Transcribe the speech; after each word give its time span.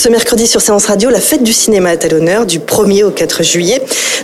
Ce 0.00 0.08
mercredi 0.08 0.46
sur 0.46 0.62
Séance 0.62 0.86
Radio, 0.86 1.10
la 1.10 1.20
fête 1.20 1.42
du 1.42 1.52
cinéma 1.52 1.92
est 1.92 2.06
à 2.06 2.08
l'honneur 2.08 2.46
du 2.46 2.58
1er 2.58 3.04
au 3.04 3.10
4 3.10 3.42
juillet. 3.42 3.82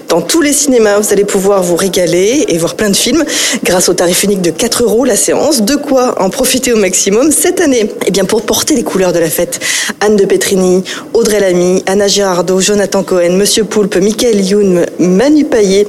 Dans 0.09 0.23
tous 0.23 0.41
les 0.41 0.55
cinémas, 0.55 0.99
vous 0.99 1.13
allez 1.13 1.27
pouvoir 1.27 1.63
vous 1.63 1.77
régaler 1.77 2.47
et 2.49 2.57
voir 2.57 2.77
plein 2.77 2.89
de 2.89 2.97
films 2.97 3.23
grâce 3.63 3.91
au 3.91 3.93
tarif 3.93 4.23
unique 4.23 4.41
de 4.41 4.51
4 4.51 4.85
euros 4.85 5.05
la 5.05 5.17
séance. 5.17 5.61
De 5.61 5.77
quoi 5.77 6.15
en 6.19 6.31
profiter 6.31 6.73
au 6.73 6.79
maximum 6.79 7.31
cette 7.31 7.61
année 7.61 7.91
Eh 8.07 8.11
bien, 8.11 8.25
pour 8.25 8.41
porter 8.41 8.75
les 8.75 8.85
couleurs 8.85 9.13
de 9.13 9.19
la 9.19 9.29
fête, 9.29 9.61
Anne 10.01 10.17
de 10.17 10.25
Petrini, 10.25 10.83
Audrey 11.13 11.41
Lamy, 11.41 11.83
Anna 11.85 12.09
Girardot, 12.09 12.63
Jonathan 12.63 13.03
Cohen, 13.03 13.37
Monsieur 13.37 13.65
Poulpe, 13.65 13.97
Michael 13.97 14.41
Youn, 14.41 14.87
Manu 14.99 15.45
Payet, 15.45 15.87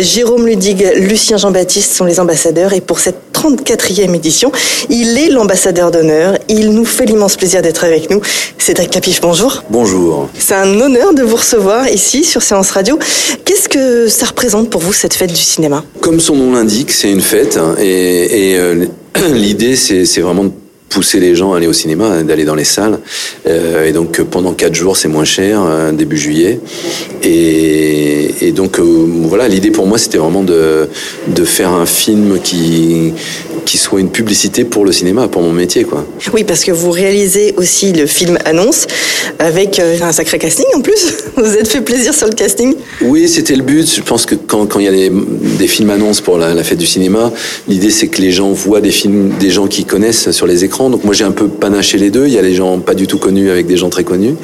Jérôme 0.00 0.48
Ludig, 0.48 0.84
Lucien 0.96 1.36
Jean-Baptiste 1.36 1.92
sont 1.92 2.04
les 2.04 2.18
ambassadeurs 2.18 2.72
et 2.72 2.80
pour 2.80 2.98
cette 2.98 3.30
34e 3.40 4.14
édition, 4.14 4.52
il 4.90 5.16
est 5.16 5.30
l'ambassadeur 5.30 5.90
d'honneur. 5.90 6.36
Il 6.48 6.70
nous 6.70 6.84
fait 6.84 7.06
l'immense 7.06 7.36
plaisir 7.36 7.62
d'être 7.62 7.84
avec 7.84 8.10
nous. 8.10 8.20
Cédric 8.58 8.90
Capiche, 8.90 9.19
bonjour. 9.20 9.62
Bonjour. 9.70 10.28
C'est 10.38 10.54
un 10.54 10.80
honneur 10.80 11.14
de 11.14 11.22
vous 11.22 11.36
recevoir 11.36 11.88
ici 11.88 12.24
sur 12.24 12.42
Séance 12.42 12.70
Radio. 12.70 12.98
Qu'est-ce 13.44 13.68
que 13.68 14.08
ça 14.08 14.26
représente 14.26 14.70
pour 14.70 14.80
vous 14.80 14.92
cette 14.92 15.14
fête 15.14 15.30
du 15.30 15.40
cinéma? 15.40 15.84
Comme 16.00 16.20
son 16.20 16.36
nom 16.36 16.52
l'indique, 16.52 16.90
c'est 16.90 17.10
une 17.10 17.20
fête 17.20 17.56
hein, 17.56 17.74
et, 17.78 18.52
et 18.52 18.58
euh, 18.58 18.86
l'idée 19.32 19.76
c'est 19.76 20.04
c'est 20.04 20.20
vraiment 20.20 20.44
de 20.44 20.52
pousser 20.90 21.20
les 21.20 21.34
gens 21.34 21.54
à 21.54 21.56
aller 21.56 21.68
au 21.68 21.72
cinéma, 21.72 22.22
d'aller 22.22 22.44
dans 22.44 22.56
les 22.56 22.64
salles. 22.64 22.98
Euh, 23.46 23.86
et 23.86 23.92
donc 23.92 24.20
pendant 24.22 24.52
quatre 24.52 24.74
jours, 24.74 24.96
c'est 24.96 25.08
moins 25.08 25.24
cher, 25.24 25.62
euh, 25.62 25.92
début 25.92 26.18
juillet. 26.18 26.60
Et, 27.22 28.46
et 28.48 28.52
donc 28.52 28.78
euh, 28.78 28.82
voilà, 28.82 29.48
l'idée 29.48 29.70
pour 29.70 29.86
moi, 29.86 29.96
c'était 29.96 30.18
vraiment 30.18 30.42
de, 30.42 30.88
de 31.28 31.44
faire 31.44 31.70
un 31.70 31.86
film 31.86 32.38
qui, 32.42 33.14
qui 33.64 33.78
soit 33.78 34.00
une 34.00 34.10
publicité 34.10 34.64
pour 34.64 34.84
le 34.84 34.90
cinéma, 34.90 35.28
pour 35.28 35.42
mon 35.42 35.52
métier, 35.52 35.84
quoi. 35.84 36.04
Oui, 36.34 36.42
parce 36.42 36.64
que 36.64 36.72
vous 36.72 36.90
réalisez 36.90 37.54
aussi 37.56 37.92
le 37.92 38.06
film 38.06 38.36
Annonce 38.44 38.88
avec 39.38 39.78
un 39.78 40.12
sacré 40.12 40.38
casting 40.38 40.66
en 40.74 40.80
plus. 40.80 41.14
Vous 41.36 41.54
êtes 41.54 41.68
fait 41.68 41.80
plaisir 41.80 42.12
sur 42.12 42.26
le 42.26 42.34
casting 42.34 42.74
Oui, 43.00 43.28
c'était 43.28 43.54
le 43.54 43.62
but. 43.62 43.88
Je 43.94 44.02
pense 44.02 44.26
que 44.26 44.34
quand, 44.34 44.66
quand 44.66 44.80
il 44.80 44.86
y 44.86 44.88
a 44.88 44.92
des, 44.92 45.10
des 45.10 45.68
films 45.68 45.90
annonces 45.90 46.20
pour 46.20 46.36
la, 46.36 46.52
la 46.52 46.64
fête 46.64 46.78
du 46.78 46.86
cinéma, 46.86 47.32
l'idée 47.68 47.90
c'est 47.90 48.08
que 48.08 48.20
les 48.20 48.32
gens 48.32 48.50
voient 48.50 48.80
des 48.80 48.90
films, 48.90 49.32
des 49.38 49.50
gens 49.50 49.68
qui 49.68 49.84
connaissent 49.84 50.32
sur 50.32 50.46
les 50.46 50.64
écrans. 50.64 50.79
Donc 50.88 51.04
moi 51.04 51.12
j'ai 51.12 51.24
un 51.24 51.32
peu 51.32 51.48
panaché 51.48 51.98
les 51.98 52.10
deux. 52.10 52.26
Il 52.26 52.32
y 52.32 52.38
a 52.38 52.42
les 52.42 52.54
gens 52.54 52.78
pas 52.78 52.94
du 52.94 53.06
tout 53.06 53.18
connus 53.18 53.50
avec 53.50 53.66
des 53.66 53.76
gens 53.76 53.90
très 53.90 54.04
connus. 54.04 54.36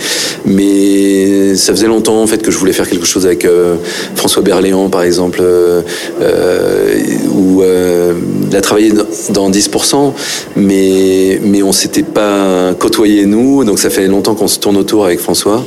Mais 0.44 1.54
ça 1.54 1.72
faisait 1.72 1.86
longtemps 1.86 2.20
en 2.22 2.26
fait 2.26 2.42
que 2.42 2.50
je 2.50 2.58
voulais 2.58 2.72
faire 2.72 2.88
quelque 2.88 3.06
chose 3.06 3.24
avec 3.26 3.44
euh, 3.44 3.76
François 4.14 4.42
Berléand 4.42 4.88
par 4.90 5.02
exemple, 5.02 5.40
euh, 5.42 5.80
euh, 6.20 6.98
où 7.32 7.62
euh, 7.62 8.12
il 8.50 8.56
a 8.56 8.60
travaillé 8.60 8.92
dans 9.30 9.50
10%, 9.50 10.12
mais 10.56 11.40
mais 11.42 11.62
on 11.62 11.72
s'était 11.72 12.02
pas 12.02 12.74
côtoyé 12.78 13.24
nous. 13.26 13.64
Donc 13.64 13.78
ça 13.78 13.90
fait 13.90 14.06
longtemps 14.06 14.34
qu'on 14.34 14.48
se 14.48 14.58
tourne 14.58 14.76
autour 14.76 15.04
avec 15.06 15.20
François. 15.20 15.64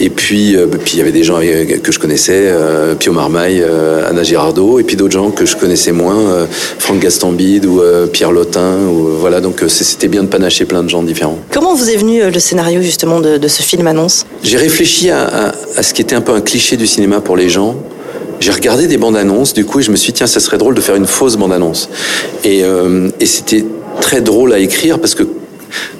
Et 0.00 0.10
puis 0.10 0.56
euh, 0.56 0.66
puis 0.66 0.94
il 0.94 0.98
y 0.98 1.02
avait 1.02 1.12
des 1.12 1.24
gens 1.24 1.40
que 1.82 1.92
je 1.92 1.98
connaissais, 1.98 2.52
Pio 2.98 3.12
Marmaille, 3.12 3.62
Anna 4.08 4.22
Girardot, 4.22 4.78
et 4.80 4.82
puis 4.84 4.96
d'autres 4.96 5.12
gens 5.14 5.30
que 5.30 5.46
je 5.46 5.56
connaissais 5.56 5.92
moins, 5.92 6.46
Franck 6.78 7.00
Gastambide 7.00 7.66
ou 7.66 7.80
Pierre 8.12 8.32
Lotin. 8.32 8.76
Ou, 8.90 9.08
voilà, 9.20 9.40
donc 9.40 9.62
c'est- 9.68 9.84
c'était 10.06 10.12
bien 10.18 10.22
de 10.22 10.28
panacher 10.28 10.66
plein 10.66 10.84
de 10.84 10.88
gens 10.88 11.02
différents. 11.02 11.38
Comment 11.52 11.74
vous 11.74 11.90
est 11.90 11.96
venu 11.96 12.22
euh, 12.22 12.30
le 12.30 12.38
scénario 12.38 12.80
justement 12.80 13.18
de, 13.20 13.38
de 13.38 13.48
ce 13.48 13.62
film 13.62 13.88
Annonce? 13.88 14.24
J'ai 14.44 14.56
réfléchi 14.56 15.10
à, 15.10 15.24
à- 15.26 15.52
à 15.76 15.82
ce 15.82 15.92
qui 15.92 16.00
était 16.00 16.14
un 16.14 16.20
peu 16.20 16.30
un 16.32 16.40
cliché 16.40 16.76
du 16.76 16.86
cinéma 16.86 17.20
pour 17.20 17.36
les 17.36 17.48
gens. 17.48 17.74
J'ai 18.38 18.52
regardé 18.52 18.86
des 18.86 18.98
bandes 18.98 19.16
annonces, 19.16 19.52
du 19.52 19.64
coup, 19.64 19.80
et 19.80 19.82
je 19.82 19.90
me 19.90 19.96
suis 19.96 20.12
dit, 20.12 20.18
tiens, 20.18 20.28
ça 20.28 20.38
serait 20.38 20.58
drôle 20.58 20.74
de 20.76 20.80
faire 20.80 20.94
une 20.94 21.06
fausse 21.08 21.36
bande 21.36 21.52
annonce. 21.52 21.88
Et, 22.44 22.62
euh, 22.62 23.08
et 23.18 23.26
c'était 23.26 23.64
très 24.00 24.20
drôle 24.20 24.52
à 24.52 24.60
écrire 24.60 25.00
parce 25.00 25.16
que 25.16 25.24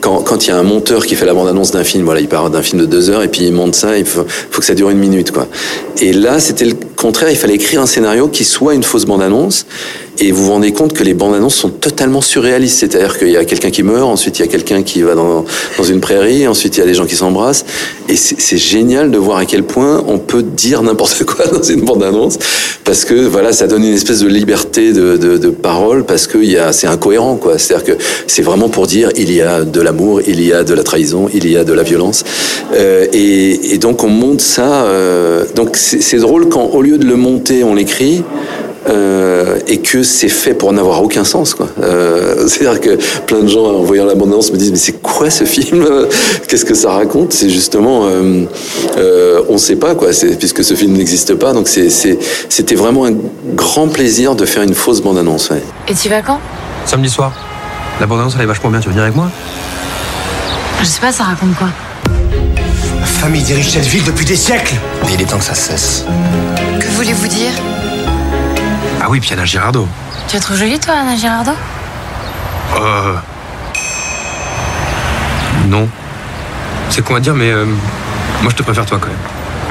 quand 0.01 0.21
quand 0.23 0.47
il 0.47 0.51
y 0.51 0.53
a 0.53 0.57
un 0.57 0.63
monteur 0.63 1.05
qui 1.05 1.17
fait 1.17 1.27
la 1.27 1.35
bande 1.35 1.49
annonce 1.49 1.73
d'un 1.73 1.83
film, 1.83 2.05
voilà, 2.05 2.21
il 2.21 2.29
part 2.29 2.49
d'un 2.51 2.63
film 2.63 2.81
de 2.83 2.87
deux 2.87 3.11
heures 3.11 3.25
et 3.25 3.29
puis 3.29 3.43
il 3.45 3.53
monte 3.53 3.75
ça, 3.75 3.99
il 3.99 4.05
faut, 4.07 4.25
faut 4.53 4.61
que 4.61 4.67
ça 4.67 4.75
dure 4.75 4.91
une 4.91 4.99
minute, 4.99 5.33
quoi. 5.33 5.49
Et 6.01 6.13
là, 6.13 6.39
c'était 6.39 6.65
le 6.67 6.75
contraire, 6.95 7.29
il 7.31 7.37
fallait 7.37 7.55
écrire 7.57 7.81
un 7.83 7.87
scénario 7.87 8.29
qui 8.29 8.45
soit 8.45 8.75
une 8.75 8.85
fausse 8.85 9.05
bande 9.05 9.23
annonce. 9.23 9.67
Et 10.19 10.33
vous 10.33 10.45
vous 10.45 10.53
rendez 10.53 10.73
compte 10.73 10.93
que 10.93 11.05
les 11.05 11.15
bandes 11.15 11.35
annonces 11.35 11.57
sont 11.57 11.69
totalement 11.69 12.21
surréalistes. 12.21 12.79
C'est-à-dire 12.79 13.19
qu'il 13.19 13.31
y 13.31 13.37
a 13.37 13.45
quelqu'un 13.45 13.71
qui 13.71 13.83
meurt, 13.83 14.09
ensuite 14.09 14.39
il 14.39 14.43
y 14.43 14.45
a 14.45 14.49
quelqu'un 14.49 14.83
qui 14.83 15.03
va 15.03 15.15
dans, 15.15 15.45
une 15.89 16.01
prairie, 16.01 16.47
ensuite 16.49 16.77
il 16.77 16.81
y 16.81 16.83
a 16.83 16.87
des 16.87 16.95
gens 16.95 17.07
qui 17.07 17.17
s'embrassent. 17.17 17.65
Et 18.09 18.17
c'est 18.17 18.57
génial 18.57 19.11
de 19.11 19.19
voir 19.19 19.39
à 19.39 19.45
quel 19.45 19.63
point 19.63 20.03
on 20.07 20.19
peut 20.19 20.43
dire 20.43 20.83
n'importe 20.83 21.25
quoi 21.25 21.47
dans 21.53 21.63
une 21.63 21.83
bande 21.83 22.03
annonce. 22.03 22.39
Parce 22.85 23.05
que 23.05 23.15
voilà, 23.15 23.53
ça 23.53 23.67
donne 23.67 23.85
une 23.85 23.95
espèce 23.95 24.21
de 24.21 24.29
liberté 24.29 24.93
de, 24.93 25.17
de, 25.17 25.39
de 25.39 25.49
parole 25.51 26.05
parce 26.05 26.27
que 26.27 26.39
c'est 26.73 26.87
incohérent. 26.87 27.37
quoi. 27.37 27.59
C'est-à-dire 27.59 27.97
que 27.97 28.03
c'est 28.27 28.43
vraiment 28.43 28.69
pour 28.69 28.87
dire 28.87 29.11
il 29.17 29.33
y 29.33 29.43
a 29.43 29.65
de 29.65 29.81
l'amour, 29.81 30.21
il 30.27 30.43
y 30.43 30.53
a 30.53 30.65
de 30.65 30.73
la 30.73 30.83
trahison, 30.83 31.29
il 31.35 31.51
y 31.51 31.57
a 31.57 31.65
de 31.65 31.73
la 31.73 31.83
violence. 31.83 32.25
Euh, 32.75 33.07
et, 33.13 33.75
et 33.75 33.79
donc 33.79 34.03
on 34.05 34.09
monte 34.09 34.41
ça. 34.41 34.85
euh, 34.87 35.45
donc 35.55 35.77
c'est 35.77 36.19
drôle 36.19 36.49
quand 36.49 36.71
au 36.73 36.83
lieu 36.83 36.99
de 36.99 37.07
le 37.07 37.17
monter, 37.17 37.65
on 37.65 37.75
l'écrit. 37.75 38.23
Euh, 38.89 39.59
et 39.67 39.79
que 39.79 40.03
c'est 40.05 40.29
fait 40.29 40.55
pour 40.55 40.73
n'avoir 40.73 41.03
aucun 41.03 41.25
sens 41.25 41.55
quoi. 41.55 41.69
Euh, 41.83 42.47
C'est-à-dire 42.49 42.81
que 42.81 42.99
plein 43.27 43.41
de 43.41 43.49
gens 43.49 43.65
en 43.65 43.83
voyant 43.83 44.05
l'abondance 44.05 44.53
me 44.53 44.57
disent 44.57 44.71
mais 44.71 44.79
c'est 44.79 45.01
quoi 45.03 45.29
ce 45.31 45.45
film 45.45 45.85
Qu'est-ce 46.49 46.65
que 46.65 46.75
ça 46.75 46.91
raconte 46.93 47.33
C'est 47.33 47.51
justement 47.51 48.07
euh, 48.07 48.45
euh, 48.97 49.43
on 49.49 49.59
sait 49.59 49.77
pas 49.77 49.95
quoi. 49.97 50.13
C'est 50.13 50.39
puisque 50.39 50.63
ce 50.63 50.75
film 50.75 50.93
n'existe 50.93 51.35
pas 51.35 51.53
donc 51.53 51.67
c'est 51.69 51.91
c'est- 51.91 52.19
c'était 52.49 52.77
vraiment 52.77 53.07
un 53.07 53.15
grand 53.55 53.89
plaisir 53.89 54.35
de 54.37 54.45
faire 54.45 54.63
une 54.63 54.75
fausse 54.75 55.01
bande 55.01 55.19
annonce. 55.19 55.51
Ouais. 55.51 55.63
Et 55.89 55.95
tu 55.95 56.09
vas 56.09 56.23
quand 56.23 56.39
Samedi 56.85 57.09
soir. 57.11 57.33
La 58.01 58.07
bande-annonce, 58.07 58.35
elle 58.37 58.43
est 58.43 58.47
vachement 58.47 58.71
bien. 58.71 58.79
Tu 58.79 58.87
veux 58.87 58.93
venir 58.93 59.05
avec 59.05 59.17
moi 59.17 59.31
Je 60.81 60.85
sais 60.85 61.01
pas, 61.01 61.11
ça 61.11 61.25
raconte 61.25 61.57
quoi 61.57 61.69
Ma 63.01 63.07
famille 63.07 63.43
dirige 63.43 63.71
cette 63.71 63.87
ville 63.87 64.05
depuis 64.05 64.27
des 64.27 64.37
siècles. 64.37 64.75
Mais 65.05 65.15
il 65.15 65.23
est 65.23 65.25
temps 65.25 65.39
que 65.39 65.45
ça 65.45 65.55
cesse. 65.55 66.05
Que 66.79 66.87
voulez-vous 66.95 67.27
dire 67.27 67.51
Ah 69.07 69.09
oui, 69.09 69.21
puis 69.21 69.33
Anna 69.33 69.45
Girardot. 69.45 69.87
Tu 70.27 70.35
la 70.35 70.43
trouves 70.43 70.57
jolie, 70.57 70.81
toi, 70.81 70.95
Anna 71.01 71.15
Girardot? 71.15 71.53
Euh... 72.77 73.15
Non. 75.69 75.89
C'est 76.91 77.05
con 77.05 77.15
à 77.15 77.21
dire, 77.21 77.37
mais 77.37 77.53
euh, 77.53 77.67
moi 78.43 78.51
je 78.51 78.57
te 78.57 78.65
préfère 78.65 78.85
toi 78.85 78.99
quand 79.01 79.07
même. 79.07 79.17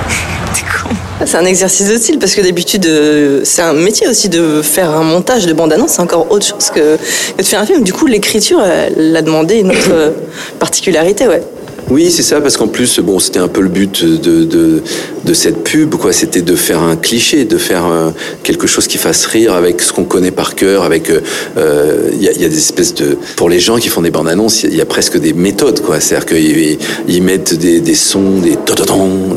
T'es 0.53 0.61
con. 0.61 0.95
C'est 1.25 1.35
un 1.35 1.43
exercice 1.43 1.89
de 1.89 1.97
style 1.97 2.17
parce 2.17 2.33
que 2.33 2.39
d'habitude, 2.39 2.85
euh, 2.85 3.41
c'est 3.43 3.61
un 3.61 3.73
métier 3.73 4.07
aussi 4.07 4.29
de 4.29 4.61
faire 4.61 4.91
un 4.91 5.03
montage 5.03 5.45
de 5.45 5.51
bande-annonce, 5.51 5.91
c'est 5.91 6.01
encore 6.01 6.31
autre 6.31 6.45
chose 6.45 6.69
que, 6.73 6.95
que 6.95 7.41
de 7.41 7.45
faire 7.45 7.59
un 7.59 7.65
film. 7.65 7.83
Du 7.83 7.91
coup, 7.91 8.05
l'écriture, 8.05 8.61
elle 8.63 9.13
a 9.17 9.21
demandé 9.21 9.55
une 9.55 9.71
autre 9.71 9.91
euh, 9.91 10.11
particularité, 10.59 11.27
ouais. 11.27 11.43
Oui, 11.91 12.09
c'est 12.09 12.23
ça, 12.23 12.41
parce 12.41 12.57
qu'en 12.57 12.67
plus, 12.67 12.99
bon, 12.99 13.19
c'était 13.19 13.37
un 13.37 13.47
peu 13.47 13.61
le 13.61 13.69
but 13.69 14.03
de, 14.03 14.43
de, 14.43 14.81
de 15.23 15.33
cette 15.35 15.63
pub, 15.63 15.93
quoi. 15.95 16.13
C'était 16.13 16.41
de 16.41 16.55
faire 16.55 16.81
un 16.81 16.95
cliché, 16.95 17.45
de 17.45 17.57
faire 17.59 17.85
euh, 17.85 18.09
quelque 18.41 18.65
chose 18.65 18.87
qui 18.87 18.97
fasse 18.97 19.27
rire 19.27 19.53
avec 19.53 19.79
ce 19.81 19.93
qu'on 19.93 20.03
connaît 20.03 20.31
par 20.31 20.55
cœur, 20.55 20.83
avec, 20.83 21.11
euh, 21.11 22.09
il 22.11 22.23
y, 22.23 22.27
a, 22.27 22.31
il 22.31 22.41
y 22.41 22.45
a 22.45 22.49
des 22.49 22.57
espèces 22.57 22.95
de, 22.95 23.17
pour 23.35 23.49
les 23.49 23.59
gens 23.59 23.77
qui 23.77 23.89
font 23.89 24.01
des 24.01 24.09
bandes 24.09 24.27
annonces, 24.27 24.63
il 24.63 24.71
y, 24.71 24.73
a- 24.73 24.83
il 24.83 24.85
presque 24.87 25.19
des 25.19 25.33
méthodes, 25.33 25.81
quoi. 25.81 25.99
C'est-à-dire 25.99 26.25
qu'ils 26.25 26.77
ils 27.07 27.21
mettent 27.21 27.53
des, 27.53 27.79
des 27.81 27.95
sons, 27.95 28.39
des 28.41 28.57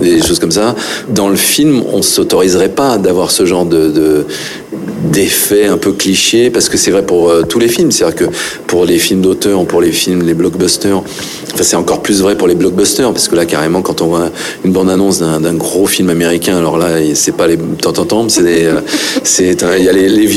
des 0.01 0.23
choses 0.23 0.39
comme 0.39 0.51
ça. 0.53 0.75
Dans 1.11 1.29
le 1.29 1.37
film, 1.37 1.83
on 1.93 2.01
s'autoriserait 2.01 2.71
pas 2.71 2.97
d'avoir 2.97 3.31
ce 3.31 3.45
genre 3.45 3.67
de, 3.67 3.89
de 3.91 4.27
d'effets 4.73 5.67
un 5.67 5.79
peu 5.79 5.93
clichés 5.93 6.51
parce 6.51 6.69
que 6.69 6.77
c'est 6.77 6.91
vrai 6.91 7.05
pour 7.05 7.31
euh, 7.31 7.43
tous 7.43 7.59
les 7.59 7.69
films. 7.69 7.91
C'est 7.91 8.05
à 8.05 8.11
dire 8.11 8.17
que 8.17 8.35
pour 8.67 8.85
les 8.85 8.99
films 8.99 9.23
d'auteur 9.23 9.65
pour 9.65 9.81
les 9.81 9.93
films 9.93 10.27
les 10.27 10.35
blockbusters 10.35 11.03
enfin 11.55 11.63
c'est 11.63 11.77
encore 11.77 12.03
plus 12.03 12.21
vrai 12.21 12.37
pour 12.37 12.49
les 12.49 12.55
blockbusters 12.55 13.13
parce 13.13 13.29
que 13.29 13.35
là 13.35 13.47
carrément 13.47 13.83
quand 13.83 14.03
on 14.03 14.09
voit 14.09 14.31
une 14.65 14.73
bande 14.73 14.91
annonce 14.91 15.21
d'un 15.21 15.55
gros 15.55 15.87
film 15.87 16.11
américain 16.11 16.57
alors 16.59 16.77
là 16.77 16.99
c'est 17.15 17.37
pas 17.37 17.47
les 17.47 17.57
tant 17.57 18.29
c'est 18.29 18.43
des 18.43 18.65
euh, 18.65 18.81
c'est 19.25 19.57
il 19.79 19.85
y 19.85 19.89
a 19.89 19.93
les, 19.93 20.09
les 20.09 20.29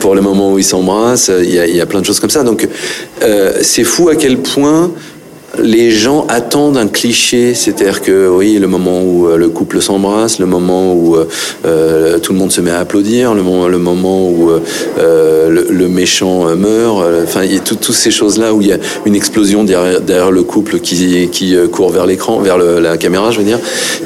pour 0.00 0.14
le 0.14 0.22
moment 0.22 0.52
où 0.52 0.58
ils 0.58 0.64
s'embrassent 0.64 1.30
il 1.42 1.54
y 1.54 1.58
a, 1.58 1.66
y 1.66 1.80
a 1.80 1.86
plein 1.86 2.00
de 2.00 2.06
choses 2.06 2.20
comme 2.20 2.30
ça. 2.30 2.42
Donc 2.42 2.68
euh, 3.22 3.52
c'est 3.62 3.84
fou 3.84 4.08
à 4.08 4.16
quel 4.16 4.38
point 4.38 4.90
les 5.62 5.90
gens 5.90 6.26
attendent 6.28 6.76
un 6.76 6.88
cliché, 6.88 7.54
c'est-à-dire 7.54 8.02
que 8.02 8.28
oui, 8.28 8.58
le 8.58 8.66
moment 8.66 9.02
où 9.02 9.28
euh, 9.28 9.36
le 9.36 9.48
couple 9.48 9.80
s'embrasse, 9.80 10.38
le 10.38 10.46
moment 10.46 10.92
où 10.94 11.16
euh, 11.16 11.28
euh, 11.64 12.18
tout 12.18 12.32
le 12.32 12.38
monde 12.38 12.52
se 12.52 12.60
met 12.60 12.70
à 12.70 12.78
applaudir, 12.78 13.34
le 13.34 13.42
moment, 13.42 14.28
où 14.28 14.50
le, 14.98 15.88
méchant 15.88 16.54
meurt, 16.56 17.02
enfin 17.22 17.44
il 17.44 17.54
y 17.54 17.56
a 17.56 17.60
toutes 17.60 17.90
ces 17.92 18.10
choses-là 18.10 18.52
où 18.52 18.60
il 18.60 18.68
y 18.68 18.72
a 18.72 18.78
une 19.06 19.14
explosion 19.14 19.64
derrière, 19.64 20.30
le 20.30 20.42
couple 20.42 20.80
qui, 20.80 21.56
court 21.72 21.90
vers 21.90 22.06
l'écran, 22.06 22.40
vers 22.40 22.58
la 22.58 22.96
caméra, 22.96 23.30
je 23.30 23.38
veux 23.38 23.44
dire. 23.44 23.60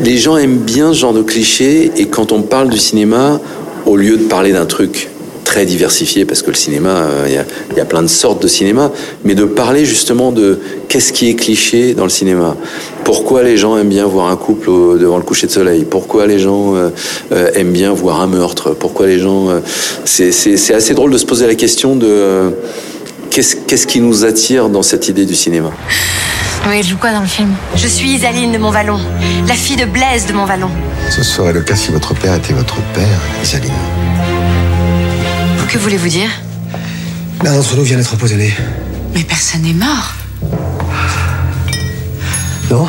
Les 0.05 0.19
gens 0.19 0.37
aiment 0.37 0.59
bien 0.59 0.93
ce 0.93 0.99
genre 0.99 1.15
de 1.15 1.23
cliché 1.23 1.91
et 1.97 2.07
quand 2.07 2.33
on 2.33 2.43
parle 2.43 2.69
du 2.69 2.79
cinéma, 2.79 3.41
au 3.87 3.97
lieu 3.97 4.17
de 4.17 4.25
parler 4.25 4.53
d'un 4.53 4.67
truc 4.67 5.09
très 5.51 5.67
diversifié 5.67 6.25
parce 6.25 6.43
que 6.43 6.51
le 6.51 6.55
cinéma, 6.55 7.09
il 7.27 7.37
euh, 7.37 7.43
y, 7.75 7.77
y, 7.77 7.81
a 7.81 7.85
plein 7.85 8.03
de 8.03 8.07
sortes 8.07 8.41
de 8.41 8.47
cinéma, 8.47 8.93
mais 9.25 9.35
de 9.35 9.45
parler 9.45 9.85
justement 9.85 10.31
de 10.31 10.61
qu'est-ce 10.89 11.13
qui 11.13 11.29
est 11.29 11.35
cliché 11.35 11.93
dans 11.93 12.05
le 12.05 12.11
cinéma. 12.21 12.57
Pourquoi 13.03 13.43
les 13.43 13.57
gens 13.57 13.77
aiment 13.77 13.89
bien 13.89 14.07
voir 14.07 14.31
un 14.31 14.37
couple 14.37 14.71
au, 14.71 14.97
devant 14.97 15.17
le 15.17 15.25
coucher 15.25 15.49
de 15.49 15.53
soleil? 15.53 15.85
Pourquoi 15.91 16.29
les 16.29 16.39
gens 16.39 16.77
euh, 16.77 16.91
euh, 17.33 17.51
aiment 17.57 17.73
bien 17.73 17.93
voir 17.93 18.21
un 18.21 18.29
meurtre? 18.29 18.77
Pourquoi 18.79 19.09
les 19.09 19.19
gens... 19.19 19.51
Euh, 19.51 19.59
c'est 20.05 20.73
assez 20.73 20.95
drôle 20.95 21.11
de 21.11 21.19
se 21.19 21.27
poser 21.27 21.49
la 21.49 21.57
question 21.57 21.97
de 21.97 22.07
euh, 22.07 22.51
qu'est-ce 23.31 23.57
qu'est-ce 23.57 23.89
qui 23.89 24.01
nous 24.01 24.25
attire 24.25 24.69
dans 24.69 24.85
cette 24.85 25.09
idée 25.09 25.27
du 25.27 25.35
cinéma? 25.35 25.73
Oui, 26.69 26.81
je 26.85 26.91
joue 26.91 26.97
quoi 26.97 27.11
dans 27.11 27.23
le 27.23 27.27
film? 27.27 27.51
Je 27.75 27.89
suis 27.89 28.11
Isaline 28.11 28.53
de 28.53 28.59
Montvalon, 28.59 29.01
la 29.49 29.55
fille 29.55 29.77
de 29.85 29.87
Blaise 29.87 30.27
de 30.27 30.33
Montvalon. 30.33 30.71
Ce 31.11 31.25
serait 31.25 31.53
le 31.53 31.63
cas 31.63 31.75
si 31.75 31.91
votre 31.91 32.15
père 32.15 32.37
était 32.37 32.53
votre 32.53 32.77
père, 32.95 33.21
Isaline. 33.43 34.10
Que 35.71 35.79
voulez-vous 35.79 36.09
dire 36.09 36.29
L'un 37.45 37.55
d'entre 37.55 37.77
nous 37.77 37.85
vient 37.85 37.97
d'être 37.97 38.13
empoisonné. 38.13 38.53
Mais 39.15 39.23
personne 39.23 39.63
n'est 39.63 39.73
mort. 39.73 40.15
Non 42.69 42.89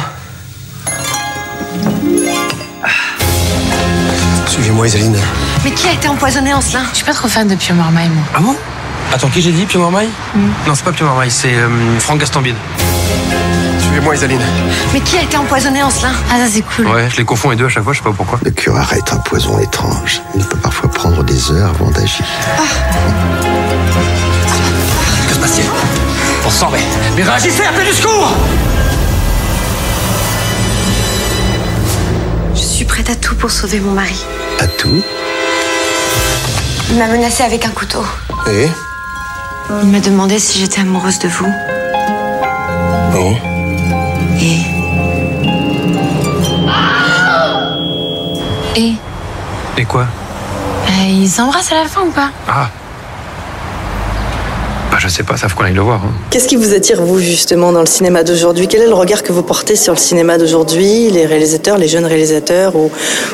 Suivez-moi, 4.48 4.88
Isaline. 4.88 5.16
Mais 5.63 5.72
qui 5.72 5.88
a 5.88 5.94
été 5.94 6.07
empoisonné, 6.07 6.56
Ancelin 6.56 6.81
Je 6.89 6.95
suis 6.95 7.06
pas 7.06 7.13
trop 7.13 7.28
fan 7.28 7.48
de 7.48 7.54
Pio 7.54 7.75
Marmaille, 7.75 8.10
moi. 8.10 8.24
Ah 8.33 8.39
bon? 8.39 8.56
Attends, 9.13 9.30
qui 9.30 9.44
j'ai 9.44 9.51
dit 9.51 9.66
Pio 9.68 9.80
Marmaille 9.80 10.10
mm. 10.33 10.39
Non, 10.68 10.74
c'est 10.74 10.83
pas 10.83 10.92
Pio 10.92 11.06
Marmaille, 11.06 11.30
c'est 11.30 11.54
euh, 11.54 12.00
Franck 12.00 12.22
Gastambide. 12.22 12.56
Suivez-moi, 13.81 14.16
Isaline. 14.16 14.40
Mais 14.94 15.02
qui 15.02 15.18
a 15.18 15.24
été 15.24 15.38
empoisonné, 15.38 15.84
Ancelin 15.84 16.12
Ah, 16.31 16.38
ça 16.38 16.48
c'est 16.52 16.62
cool. 16.62 16.88
Ouais, 16.88 17.10
je 17.10 17.18
les 17.18 17.25
confonds 17.25 17.50
les 17.50 17.56
deux 17.56 17.66
à 17.66 17.69
chaque 17.69 17.84
fois, 17.84 17.94
je 17.94 17.98
sais 18.00 18.04
pas 18.04 18.13
pourquoi. 18.16 18.40
Le 18.44 18.52
curare 18.52 18.94
est 18.94 19.12
un 19.12 19.18
poison 19.18 19.60
étrange. 19.60 20.22
Il 20.36 20.44
peut 20.46 20.58
parfois 20.58 20.90
prendre 20.90 21.24
des 21.24 21.52
heures 21.52 21.69
avant 21.69 21.90
d'agir. 21.92 22.25
Ah. 22.58 22.62
Que 25.28 25.34
se 25.34 25.40
passe-t-il? 25.40 25.68
On 26.46 26.50
s'en 26.50 26.69
va. 26.69 26.78
Mais 27.16 27.24
réagissez, 27.24 27.63
appelez 27.63 27.86
du 27.86 27.94
secours 27.94 28.31
Je 32.56 32.62
suis 32.62 32.86
prête 32.86 33.10
à 33.10 33.16
tout 33.16 33.36
pour 33.36 33.52
sauver 33.52 33.80
mon 33.80 33.92
mari. 33.92 34.25
À 34.60 34.68
tout? 34.68 35.02
Il 36.90 36.98
m'a 36.98 37.07
menacé 37.07 37.44
avec 37.44 37.66
un 37.66 37.69
couteau. 37.69 38.04
Et? 38.50 38.68
Il 39.84 39.90
m'a 39.90 40.00
demandé 40.00 40.40
si 40.40 40.60
j'étais 40.60 40.81
amoureuse 40.81 41.19
de 41.19 41.30
vous. 41.30 41.48
Oh. 43.13 43.36
Et? 44.40 44.62
Et? 48.75 48.94
Et 49.78 49.86
quoi? 49.86 50.06
Euh, 50.88 51.06
Ils 51.08 51.30
s'embrassent 51.30 51.72
à 51.72 51.75
la 51.75 51.86
fin 51.86 52.02
ou 52.02 52.12
pas? 52.12 52.30
Ah 52.48 52.69
je 55.01 55.07
sais 55.07 55.24
pas, 55.24 55.36
ça 55.36 55.50
faut 55.50 55.57
qu'on 55.57 55.63
aille 55.63 55.74
le 55.74 55.81
voir. 55.81 56.01
Hein. 56.06 56.12
Qu'est-ce 56.30 56.48
qui 56.48 56.56
vous 56.56 56.75
attire, 56.75 57.01
vous, 57.01 57.19
justement, 57.19 57.71
dans 57.71 57.80
le 57.80 57.88
cinéma 57.88 58.24
d'aujourd'hui? 58.24 58.68
Quel 58.68 58.81
est 58.81 58.88
le 58.88 58.94
regard 58.94 59.24
que 59.24 59.31
vous 59.31 59.42
portez 59.42 59.75
sur 59.75 59.94
le 59.94 60.00
cinéma 60.00 60.38
d'aujourd'hui, 60.38 61.09
les 61.09 61.25
réalisateurs, 61.25 61.80
les 61.80 61.88
jeunes 61.88 62.06
réalisateurs 62.06 62.75
ou, 62.75 62.92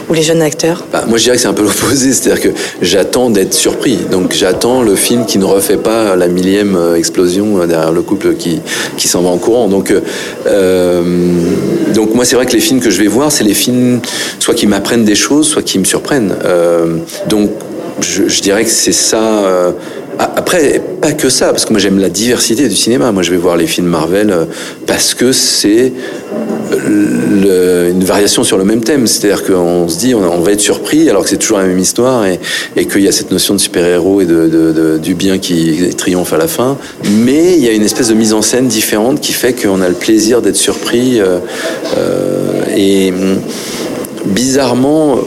ou 0.07 0.13
les 0.13 0.23
jeunes 0.23 0.41
acteurs? 0.41 0.85
Bah, 0.93 1.03
Moi, 1.07 1.17
je 1.17 1.23
dirais 1.23 1.35
que 1.35 1.41
c'est 1.41 1.49
un 1.49 1.53
peu 1.53 1.63
l'opposé, 1.69 2.13
c'est-à-dire 2.13 2.41
que 2.41 2.57
j'attends 2.81 3.29
d'être 3.29 3.53
surpris. 3.53 3.97
Donc, 4.09 4.31
j'attends 4.33 4.81
le 4.81 4.95
film 4.95 5.25
qui 5.25 5.39
ne 5.39 5.45
refait 5.45 5.75
pas 5.75 6.15
la 6.15 6.27
millième 6.27 6.77
euh, 6.77 6.95
explosion 6.95 7.65
derrière 7.65 7.91
le 7.91 8.01
couple 8.01 8.35
qui, 8.35 8.61
qui 8.95 9.09
s'en 9.09 9.21
va 9.21 9.29
en 9.29 9.37
courant. 9.37 9.67
Donc, 9.67 9.93
euh, 10.47 11.03
donc 11.93 12.13
moi, 12.13 12.23
c'est 12.23 12.37
vrai 12.37 12.45
que 12.45 12.53
les 12.53 12.61
films 12.61 12.79
que 12.79 12.89
je 12.89 13.01
vais 13.01 13.07
voir, 13.07 13.29
c'est 13.29 13.43
les 13.43 13.53
films 13.53 13.99
soit 14.39 14.53
qui 14.53 14.67
m'apprennent 14.67 15.03
des 15.03 15.15
choses, 15.15 15.49
soit 15.49 15.63
qui 15.63 15.79
me 15.79 15.85
surprennent. 15.85 16.33
Euh, 16.45 16.97
donc, 17.27 17.51
je, 17.99 18.27
je, 18.27 18.41
dirais 18.41 18.63
que 18.63 18.69
c'est 18.69 18.91
ça. 18.91 19.21
Euh, 19.21 19.71
après, 20.19 20.81
pas 21.01 21.11
que 21.11 21.29
ça, 21.29 21.49
parce 21.49 21.65
que 21.65 21.71
moi 21.71 21.79
j'aime 21.79 21.99
la 21.99 22.09
diversité 22.09 22.67
du 22.67 22.75
cinéma. 22.75 23.11
Moi 23.11 23.23
je 23.23 23.31
vais 23.31 23.37
voir 23.37 23.57
les 23.57 23.67
films 23.67 23.87
Marvel 23.87 24.33
parce 24.85 25.13
que 25.13 25.31
c'est 25.31 25.93
une 26.87 28.03
variation 28.03 28.43
sur 28.43 28.57
le 28.57 28.63
même 28.63 28.81
thème. 28.81 29.07
C'est-à-dire 29.07 29.45
qu'on 29.45 29.87
se 29.87 29.97
dit 29.97 30.15
on, 30.15 30.39
va 30.39 30.51
être 30.51 30.61
surpris 30.61 31.09
alors 31.09 31.23
que 31.23 31.29
c'est 31.29 31.37
toujours 31.37 31.59
la 31.59 31.65
même 31.65 31.79
histoire 31.79 32.25
et, 32.25 32.39
qu'il 32.85 33.01
y 33.01 33.07
a 33.07 33.11
cette 33.11 33.31
notion 33.31 33.53
de 33.53 33.59
super-héros 33.59 34.21
et 34.21 34.25
de, 34.25 34.99
du 35.01 35.13
bien 35.13 35.37
qui 35.37 35.89
triomphe 35.95 36.33
à 36.33 36.37
la 36.37 36.47
fin. 36.47 36.77
Mais 37.09 37.55
il 37.55 37.63
y 37.63 37.69
a 37.69 37.73
une 37.73 37.83
espèce 37.83 38.09
de 38.09 38.13
mise 38.13 38.33
en 38.33 38.41
scène 38.41 38.67
différente 38.67 39.21
qui 39.21 39.33
fait 39.33 39.53
qu'on 39.53 39.81
a 39.81 39.89
le 39.89 39.95
plaisir 39.95 40.41
d'être 40.41 40.55
surpris. 40.55 41.19
Euh, 41.19 41.39
euh, 41.97 42.63
et 42.75 43.13
bizarrement, 44.25 45.19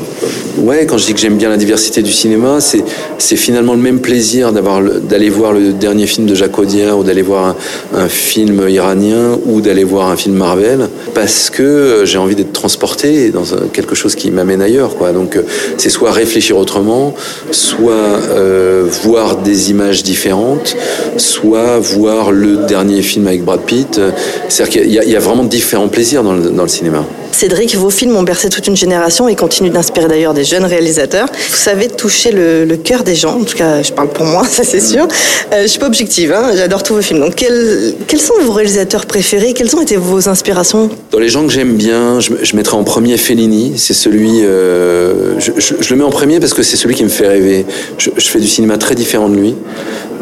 ouais, 0.59 0.87
quand 0.87 0.99
je 0.99 1.07
dis 1.07 1.15
que 1.15 1.21
j'aime 1.21 1.37
bien 1.37 1.49
la 1.49 1.57
diversité 1.57 2.03
du 2.03 2.13
cinéma, 2.13 2.59
c'est 2.61 3.37
finalement 3.37 3.75
le 3.75 3.81
même 3.81 4.01
plaisir 4.01 4.53
d'aller 4.53 5.31
voir 5.31 5.53
le 5.53 5.73
dernier 5.73 6.07
film 6.07 6.27
de 6.27 6.35
Jacques 6.35 6.59
ou 6.59 7.05
d'aller 7.05 7.23
voir 7.23 7.57
un, 7.95 8.09
film 8.09 8.69
iranien 8.69 9.39
ou 9.47 9.61
d'aller 9.61 9.85
voir 9.85 10.09
un 10.09 10.17
film 10.17 10.35
Marvel 10.35 10.89
parce 11.15 11.49
que 11.49 12.03
j'ai 12.05 12.19
envie 12.19 12.35
d'être 12.35 12.53
transporté 12.53 13.31
dans 13.31 13.45
quelque 13.73 13.95
chose 13.95 14.15
qui 14.15 14.31
m'amène 14.31 14.61
ailleurs. 14.61 14.95
Donc 15.15 15.39
c'est 15.79 15.91
soit 15.91 16.13
réfléchir 16.13 16.59
autrement, 16.59 17.15
soit 17.51 17.93
euh, 17.93 18.87
voir 19.03 19.37
des 19.37 19.71
images 19.71 20.03
différentes, 20.03 20.77
soit 21.17 21.79
voir 21.79 22.33
le 22.33 22.67
dernier 22.67 23.03
film 23.03 23.27
avec 23.27 23.45
Brad 23.45 23.61
Pitt. 23.61 24.01
C'est-à-dire 24.49 24.83
qu'il 24.83 24.93
y, 24.93 25.17
a 25.17 25.21
vraiment 25.21 25.45
différents 25.45 25.89
plaisirs 25.89 26.23
dans 26.23 26.35
le 26.35 26.69
cinéma. 26.69 27.05
Cédric, 27.33 27.75
vos 27.77 27.91
films 27.91 28.17
ont 28.17 28.23
bercé 28.23 28.51
toute 28.51 28.67
une 28.67 28.77
génération 28.77 29.29
et 29.29 29.35
continuent 29.35 29.71
d'inspirer 29.71 30.09
d'ailleurs 30.11 30.35
des 30.35 30.45
jeunes 30.45 30.65
réalisateurs. 30.65 31.27
Vous 31.27 31.57
savez 31.57 31.89
toucher 31.89 32.33
le, 32.33 32.77
cœur 32.77 33.05
des 33.05 33.15
gens, 33.15 33.41
en 33.41 33.45
tout 33.45 33.57
cas 33.57 33.83
je 33.83 33.93
parle 33.93 34.09
pour 34.09 34.27
moi, 34.27 34.45
ça 34.51 34.65
c'est 34.65 34.81
sûr. 34.81 35.07
Euh, 35.53 35.63
je 35.63 35.69
suis 35.69 35.79
pas 35.79 35.87
objective, 35.87 36.33
hein, 36.33 36.51
j'adore 36.55 36.83
tous 36.83 36.95
vos 36.95 37.03
films. 37.03 37.21
Donc 37.21 37.37
quels, 37.37 38.21
sont 38.21 38.35
vos 38.43 38.53
réalisateurs 38.53 39.07
préférés? 39.07 39.55
Quelles 39.55 39.75
ont 39.75 39.81
été 39.81 39.97
vos 39.97 40.29
inspirations? 40.29 40.91
Dans 41.11 41.19
les 41.19 41.29
gens 41.29 41.47
que 41.47 41.53
j'aime 41.53 41.77
bien, 41.77 42.21
je, 42.21 42.33
je, 42.43 42.57
mettrais 42.57 42.77
en 42.77 42.85
premier 42.85 43.17
Fellini. 43.17 43.75
C'est 43.77 43.95
celui, 43.95 44.41
euh, 44.43 45.39
je, 45.39 45.91
le 45.91 45.97
mets 45.97 46.05
en 46.05 46.11
premier 46.11 46.41
parce 46.41 46.55
que 46.55 46.63
c'est 46.63 46.77
celui 46.77 46.95
qui 46.95 47.05
me 47.05 47.09
fait 47.09 47.29
rêver. 47.29 47.65
Je, 47.99 48.11
fais 48.17 48.41
du 48.41 48.49
cinéma 48.49 48.77
très 48.79 48.95
différent 48.95 49.29
de 49.29 49.37
lui, 49.37 49.55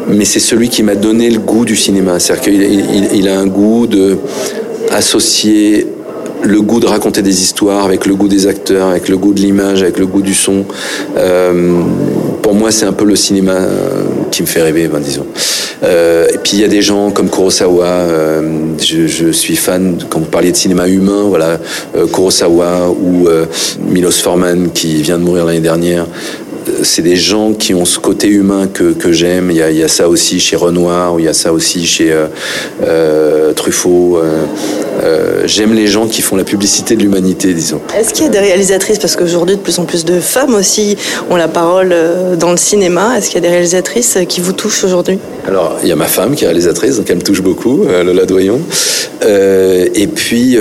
mais 0.07 0.25
c'est 0.25 0.39
celui 0.39 0.69
qui 0.69 0.83
m'a 0.83 0.95
donné 0.95 1.29
le 1.29 1.39
goût 1.39 1.65
du 1.65 1.75
cinéma. 1.75 2.19
C'est-à-dire 2.19 2.43
qu'il 2.43 2.61
il, 2.61 3.09
il 3.15 3.27
a 3.27 3.39
un 3.39 3.47
goût 3.47 3.87
de 3.87 4.17
associer 4.91 5.87
le 6.43 6.61
goût 6.61 6.79
de 6.79 6.87
raconter 6.87 7.21
des 7.21 7.41
histoires, 7.41 7.85
avec 7.85 8.05
le 8.05 8.15
goût 8.15 8.27
des 8.27 8.47
acteurs, 8.47 8.87
avec 8.87 9.09
le 9.09 9.17
goût 9.17 9.33
de 9.33 9.39
l'image, 9.39 9.81
avec 9.81 9.99
le 9.99 10.05
goût 10.05 10.21
du 10.21 10.33
son. 10.33 10.65
Euh, 11.17 11.81
pour 12.41 12.53
moi, 12.53 12.71
c'est 12.71 12.85
un 12.85 12.93
peu 12.93 13.05
le 13.05 13.15
cinéma 13.15 13.57
qui 14.31 14.41
me 14.41 14.47
fait 14.47 14.61
rêver, 14.61 14.87
ben, 14.87 14.99
disons. 14.99 15.25
Euh, 15.83 16.27
et 16.33 16.37
puis 16.37 16.53
il 16.53 16.59
y 16.59 16.63
a 16.63 16.67
des 16.67 16.81
gens 16.81 17.11
comme 17.11 17.29
Kurosawa. 17.29 17.85
Euh, 17.85 18.41
je, 18.81 19.07
je, 19.07 19.31
suis 19.31 19.55
fan 19.55 19.97
quand 20.09 20.19
vous 20.19 20.25
parliez 20.25 20.51
de 20.51 20.57
cinéma 20.57 20.87
humain, 20.87 21.23
voilà, 21.27 21.59
euh, 21.95 22.05
Kurosawa 22.07 22.89
ou 22.89 23.27
euh, 23.27 23.45
Milos 23.87 24.11
Forman 24.11 24.71
qui 24.71 25.01
vient 25.01 25.17
de 25.17 25.23
mourir 25.23 25.45
l'année 25.45 25.59
dernière 25.59 26.05
c'est 26.83 27.01
des 27.01 27.15
gens 27.15 27.53
qui 27.53 27.73
ont 27.73 27.85
ce 27.85 27.99
côté 27.99 28.27
humain 28.27 28.67
que, 28.67 28.93
que 28.93 29.11
j'aime. 29.11 29.51
Il, 29.51 29.63
il, 29.69 29.77
y 29.77 29.83
a 29.83 29.87
ça 29.87 30.09
aussi 30.09 30.39
chez 30.39 30.55
Renoir, 30.55 31.13
ou 31.13 31.19
il 31.19 31.25
y 31.25 31.27
a 31.27 31.33
ça 31.33 31.53
aussi 31.53 31.85
chez 31.85 32.11
euh, 32.11 32.27
euh, 32.83 33.53
Truffaut. 33.53 34.19
Euh, 34.21 35.43
j'aime 35.45 35.73
les 35.73 35.87
gens 35.87 36.07
qui 36.07 36.21
font 36.21 36.35
la 36.35 36.43
publicité 36.43 36.95
de 36.95 37.01
l'humanité, 37.01 37.53
disons. 37.53 37.81
Est-ce 37.97 38.13
qu'il 38.13 38.25
y 38.25 38.27
a 38.27 38.31
des 38.31 38.39
réalisatrices, 38.39 38.99
parce 38.99 39.15
qu'aujourd'hui 39.15 39.55
de 39.55 39.61
plus 39.61 39.79
en 39.79 39.85
plus 39.85 40.05
de 40.05 40.19
femmes 40.19 40.53
aussi 40.55 40.97
ont 41.29 41.35
la 41.35 41.47
parole 41.47 41.95
dans 42.37 42.51
le 42.51 42.57
cinéma, 42.57 43.17
est-ce 43.17 43.27
qu'il 43.27 43.35
y 43.35 43.45
a 43.45 43.47
des 43.47 43.53
réalisatrices 43.53 44.17
qui 44.27 44.41
vous 44.41 44.53
touchent 44.53 44.83
aujourd'hui? 44.83 45.19
Alors, 45.47 45.77
il 45.83 45.89
y 45.89 45.91
a 45.91 45.95
ma 45.95 46.07
femme 46.07 46.35
qui 46.35 46.43
est 46.43 46.47
réalisatrice, 46.47 46.97
donc 46.97 47.09
elle 47.09 47.17
me 47.17 47.21
touche 47.21 47.41
beaucoup, 47.41 47.85
Lola 47.85 48.25
Doyon. 48.25 48.59
et 49.23 50.07
puis, 50.13 50.57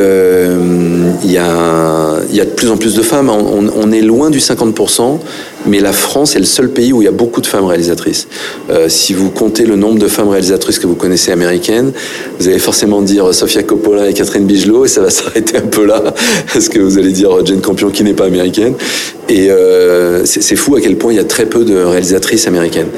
il 1.25 1.33
y, 1.33 1.39
a, 1.39 2.17
il 2.31 2.37
y 2.37 2.41
a 2.41 2.45
de 2.45 2.51
plus 2.51 2.71
en 2.71 2.77
plus 2.77 2.95
de 2.95 3.03
femmes. 3.03 3.31
On, 3.31 3.67
on 3.75 3.93
est 3.93 4.03
loin 4.03 4.31
du 4.31 4.39
50%, 4.39 5.19
mais 5.67 5.81
la 5.81 5.93
France 5.99 6.37
est 6.37 6.41
le 6.41 6.45
seul 6.45 6.71
pays 6.71 6.93
où 6.93 7.03
il 7.03 7.05
y 7.05 7.09
a 7.09 7.13
beaucoup 7.13 7.41
de 7.41 7.47
femmes 7.47 7.67
réalisatrices. 7.67 8.29
Euh, 8.71 8.89
si 8.89 9.13
vous 9.13 9.31
comptez 9.31 9.67
le 9.67 9.77
nombre 9.77 9.99
de 9.99 10.09
femmes 10.09 10.29
réalisatrices 10.29 10.79
que 10.79 10.87
vous 10.87 10.95
connaissez 10.95 11.33
américaines, 11.33 11.93
vous 12.39 12.49
allez 12.49 12.59
forcément 12.59 13.03
dire 13.03 13.35
Sofia 13.35 13.63
Coppola 13.63 14.09
et 14.09 14.15
Catherine 14.15 14.47
Bigelow, 14.47 14.85
et 14.85 14.89
ça 14.89 15.01
va 15.01 15.11
s'arrêter 15.19 15.59
un 15.59 15.67
peu 15.67 15.85
là, 15.85 16.03
parce 16.53 16.69
que 16.69 16.79
vous 16.79 16.99
allez 16.99 17.13
dire 17.13 17.45
Jane 17.45 17.61
Campion 17.61 17.91
qui 17.91 18.05
n'est 18.05 18.15
pas 18.15 18.27
américaine. 18.27 18.75
Et 19.29 19.51
euh, 19.51 20.25
c'est 20.25 20.57
fou 20.57 20.77
à 20.77 20.81
quel 20.81 20.97
point 20.97 21.13
il 21.13 21.17
y 21.17 21.21
a 21.21 21.25
très 21.25 21.45
peu 21.45 21.65
de 21.65 21.77
réalisatrices 21.77 22.47
américaines. 22.47 22.89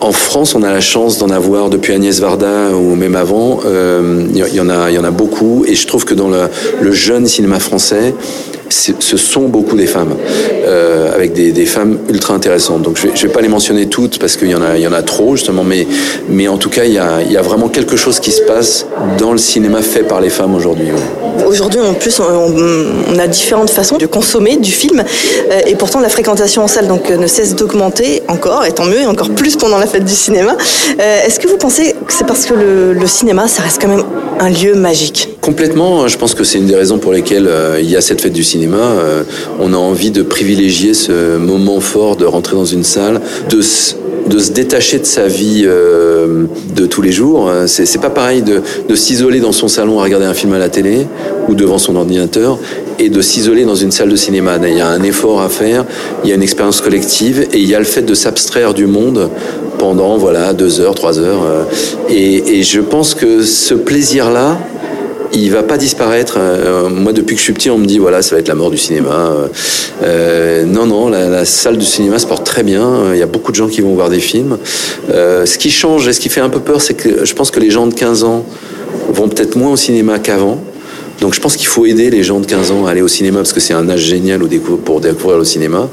En 0.00 0.12
France, 0.12 0.54
on 0.54 0.62
a 0.62 0.72
la 0.72 0.80
chance 0.80 1.18
d'en 1.18 1.30
avoir 1.30 1.70
depuis 1.70 1.92
Agnès 1.92 2.20
Varda 2.20 2.70
ou 2.74 2.96
même 2.96 3.14
avant. 3.14 3.60
Euh, 3.64 4.26
il 4.28 4.36
y, 4.36 4.60
en 4.60 4.68
a, 4.68 4.90
il 4.90 4.94
y 4.94 4.98
en 4.98 5.04
a 5.04 5.10
beaucoup. 5.10 5.64
Et 5.66 5.74
je 5.74 5.86
trouve 5.86 6.04
que 6.04 6.14
dans 6.14 6.28
le, 6.28 6.48
le 6.80 6.92
jeune 6.92 7.26
cinéma 7.26 7.60
français, 7.60 8.14
ce 8.68 9.16
sont 9.16 9.48
beaucoup 9.48 9.76
des 9.76 9.86
femmes, 9.86 10.14
euh, 10.64 11.14
avec 11.14 11.32
des, 11.32 11.52
des, 11.52 11.66
femmes 11.66 11.98
ultra 12.08 12.34
intéressantes. 12.34 12.82
Donc 12.82 12.96
je 12.96 13.06
ne 13.06 13.12
vais, 13.12 13.18
vais, 13.18 13.28
pas 13.28 13.40
les 13.40 13.48
mentionner 13.48 13.86
toutes 13.86 14.18
parce 14.18 14.36
qu'il 14.36 14.48
y, 14.48 14.54
en 14.54 14.62
a, 14.62 14.76
il 14.76 14.82
y 14.82 14.86
en 14.86 14.92
a 14.92 15.02
trop 15.02 15.36
justement, 15.36 15.64
mais, 15.64 15.86
mais 16.28 16.48
en 16.48 16.58
tout 16.58 16.70
cas, 16.70 16.84
il 16.84 16.92
y, 16.92 16.98
a, 16.98 17.22
il 17.22 17.32
y 17.32 17.36
a 17.36 17.42
vraiment 17.42 17.68
quelque 17.68 17.96
chose 17.96 18.20
qui 18.20 18.30
se 18.30 18.42
passe 18.42 18.86
dans 19.18 19.32
le 19.32 19.38
cinéma 19.38 19.82
fait 19.82 20.02
par 20.02 20.20
les 20.20 20.30
femmes 20.30 20.54
aujourd'hui. 20.54 20.88
Aujourd'hui, 21.46 21.80
en 21.80 21.94
plus, 21.94 22.20
on, 22.20 23.18
a 23.18 23.26
différentes 23.26 23.70
façons 23.70 23.96
de 23.96 24.06
consommer 24.06 24.56
du 24.56 24.70
film, 24.70 25.02
euh, 25.50 25.60
et 25.66 25.74
pourtant 25.74 26.00
la 26.00 26.08
fréquentation 26.08 26.62
en 26.62 26.68
salle 26.68 26.86
donc, 26.86 27.10
ne 27.10 27.26
cesse 27.26 27.54
d'augmenter 27.54 28.22
encore, 28.28 28.64
et 28.64 28.72
tant 28.72 28.84
mieux, 28.84 29.00
et 29.00 29.06
encore 29.06 29.30
plus 29.30 29.56
pendant 29.56 29.78
la 29.78 29.86
fête 29.86 30.04
du 30.04 30.14
cinéma. 30.14 30.56
Euh, 31.00 31.26
Est-ce 31.26 31.40
que 31.40 31.48
vous 31.48 31.56
pensez 31.56 31.94
que 32.06 32.12
c'est 32.12 32.26
parce 32.26 32.46
que 32.46 32.54
le, 32.54 33.06
cinéma, 33.06 33.48
ça 33.48 33.62
reste 33.62 33.80
quand 33.80 33.88
même 33.88 34.04
un 34.38 34.50
lieu 34.50 34.74
magique? 34.74 35.28
Complètement, 35.40 36.08
je 36.08 36.18
pense 36.18 36.34
que 36.34 36.44
c'est 36.44 36.58
une 36.58 36.66
des 36.66 36.76
raisons 36.76 36.98
pour 36.98 37.12
lesquelles 37.12 37.46
euh, 37.48 37.78
il 37.80 37.90
y 37.90 37.96
a 37.96 38.00
cette 38.00 38.20
fête 38.20 38.32
du 38.32 38.44
cinéma. 38.44 38.78
Euh, 38.78 39.22
on 39.60 39.72
a 39.72 39.76
envie 39.76 40.10
de 40.10 40.22
privilégier 40.22 40.94
ce 40.94 41.36
moment 41.36 41.80
fort 41.80 42.16
de 42.16 42.24
rentrer 42.24 42.56
dans 42.56 42.64
une 42.64 42.84
salle, 42.84 43.20
de 43.48 43.60
de 44.26 44.40
se 44.40 44.50
détacher 44.50 44.98
de 44.98 45.04
sa 45.04 45.28
vie 45.28 45.62
euh, 45.66 46.46
de 46.74 46.86
tous 46.86 47.00
les 47.00 47.12
jours. 47.12 47.48
C'est 47.66 48.00
pas 48.00 48.10
pareil 48.10 48.42
de, 48.42 48.60
de 48.88 48.94
s'isoler 48.96 49.38
dans 49.38 49.52
son 49.52 49.68
salon 49.68 50.00
à 50.00 50.02
regarder 50.02 50.26
un 50.26 50.34
film 50.34 50.52
à 50.52 50.58
la 50.58 50.68
télé 50.68 51.06
ou 51.48 51.54
devant 51.54 51.78
son 51.78 51.96
ordinateur 51.96 52.58
et 52.98 53.08
de 53.08 53.20
s'isoler 53.20 53.64
dans 53.64 53.74
une 53.74 53.90
salle 53.90 54.08
de 54.08 54.16
cinéma. 54.16 54.58
Il 54.66 54.76
y 54.76 54.80
a 54.80 54.88
un 54.88 55.02
effort 55.02 55.40
à 55.40 55.48
faire, 55.48 55.84
il 56.24 56.30
y 56.30 56.32
a 56.32 56.36
une 56.36 56.42
expérience 56.42 56.80
collective 56.80 57.46
et 57.52 57.58
il 57.58 57.68
y 57.68 57.74
a 57.74 57.78
le 57.78 57.84
fait 57.84 58.02
de 58.02 58.14
s'abstraire 58.14 58.74
du 58.74 58.86
monde 58.86 59.30
pendant 59.78 60.16
voilà 60.16 60.52
deux 60.52 60.80
heures, 60.80 60.94
trois 60.94 61.18
heures. 61.18 61.66
Et, 62.08 62.58
et 62.58 62.62
je 62.62 62.80
pense 62.80 63.14
que 63.14 63.42
ce 63.42 63.74
plaisir-là, 63.74 64.58
il 65.36 65.50
va 65.50 65.62
pas 65.62 65.76
disparaître. 65.76 66.36
Euh, 66.38 66.88
moi, 66.88 67.12
depuis 67.12 67.34
que 67.34 67.40
je 67.40 67.44
suis 67.44 67.52
petit, 67.52 67.70
on 67.70 67.78
me 67.78 67.86
dit 67.86 67.98
voilà, 67.98 68.22
ça 68.22 68.34
va 68.34 68.40
être 68.40 68.48
la 68.48 68.54
mort 68.54 68.70
du 68.70 68.78
cinéma. 68.78 69.32
Euh, 70.02 70.64
non, 70.64 70.86
non, 70.86 71.08
la, 71.08 71.44
salle 71.44 71.76
du 71.76 71.84
cinéma 71.84 72.18
se 72.18 72.26
porte 72.26 72.44
très 72.44 72.62
bien. 72.62 73.12
Il 73.12 73.18
y 73.18 73.22
a 73.22 73.26
beaucoup 73.26 73.52
de 73.52 73.56
gens 73.56 73.68
qui 73.68 73.80
vont 73.80 73.94
voir 73.94 74.08
des 74.08 74.20
films. 74.20 74.58
Euh, 75.10 75.46
ce 75.46 75.58
qui 75.58 75.70
change 75.70 76.08
et 76.08 76.12
ce 76.12 76.20
qui 76.20 76.28
fait 76.28 76.40
un 76.40 76.48
peu 76.48 76.60
peur, 76.60 76.80
c'est 76.80 76.94
que 76.94 77.24
je 77.24 77.34
pense 77.34 77.50
que 77.50 77.60
les 77.60 77.70
gens 77.70 77.86
de 77.86 77.94
15 77.94 78.24
ans 78.24 78.44
vont 79.10 79.28
peut-être 79.28 79.56
moins 79.56 79.72
au 79.72 79.76
cinéma 79.76 80.18
qu'avant. 80.18 80.58
Donc 81.20 81.34
je 81.34 81.40
pense 81.40 81.56
qu'il 81.56 81.66
faut 81.66 81.86
aider 81.86 82.10
les 82.10 82.22
gens 82.22 82.40
de 82.40 82.46
15 82.46 82.70
ans 82.72 82.86
à 82.86 82.90
aller 82.90 83.02
au 83.02 83.08
cinéma 83.08 83.38
parce 83.38 83.52
que 83.52 83.60
c'est 83.60 83.74
un 83.74 83.88
âge 83.88 84.00
génial 84.00 84.40
pour 84.84 85.00
découvrir 85.00 85.38
le 85.38 85.44
cinéma, 85.44 85.88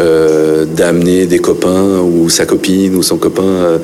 euh, 0.00 0.64
d'amener 0.64 1.26
des 1.26 1.38
copains 1.38 2.00
ou 2.00 2.28
sa 2.28 2.44
copine 2.44 2.94
ou 2.96 3.02
son 3.02 3.18
copain 3.18 3.78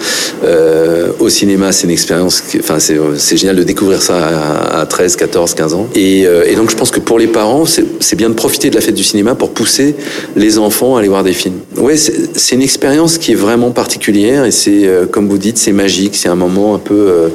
euh, 0.44 1.08
au 1.20 1.28
cinéma, 1.28 1.72
c'est 1.72 1.84
une 1.84 1.92
expérience, 1.92 2.42
enfin 2.58 2.78
c'est 2.78 3.36
génial 3.36 3.56
de 3.56 3.62
découvrir 3.62 4.02
ça 4.02 4.16
à, 4.16 4.80
à, 4.80 4.86
13, 4.86 5.16
14, 5.16 5.54
15 5.54 5.74
ans. 5.74 5.88
Et, 5.94 6.26
euh, 6.26 6.44
et 6.46 6.56
donc 6.56 6.70
je 6.70 6.76
pense 6.76 6.90
que 6.90 7.00
pour 7.00 7.18
les 7.18 7.28
parents, 7.28 7.64
c'est 7.66 8.16
bien 8.16 8.28
de 8.28 8.34
profiter 8.34 8.70
de 8.70 8.74
la 8.74 8.80
fête 8.80 8.94
du 8.94 9.04
cinéma 9.04 9.34
pour 9.34 9.50
pousser 9.50 9.94
les 10.36 10.58
enfants 10.58 10.96
à 10.96 11.00
aller 11.00 11.08
voir 11.08 11.24
des 11.24 11.32
films. 11.32 11.58
Ouais, 11.76 11.96
c'est 11.96 12.54
une 12.54 12.62
expérience 12.62 13.18
qui 13.18 13.32
est 13.32 13.36
vraiment 13.36 13.70
particulière 13.70 14.44
et 14.44 14.50
c'est, 14.50 14.88
comme 15.10 15.28
vous 15.28 15.38
dites, 15.38 15.58
c'est 15.58 15.72
magique, 15.72 16.16
c'est 16.16 16.28
un 16.28 16.34
moment 16.34 16.74
un 16.74 16.78
peu 16.78 17.30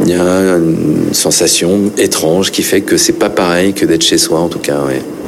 il 0.00 0.08
y 0.08 0.14
a 0.14 0.56
une 0.56 1.12
sensation 1.12 1.90
étrange 1.98 2.50
qui 2.50 2.62
fait 2.62 2.80
que 2.80 2.96
c'est 2.96 3.12
pas 3.12 3.30
pareil 3.30 3.74
que 3.74 3.84
d'être 3.84 4.02
chez 4.02 4.18
soi 4.18 4.40
en 4.40 4.48
tout 4.48 4.58
cas. 4.58 4.78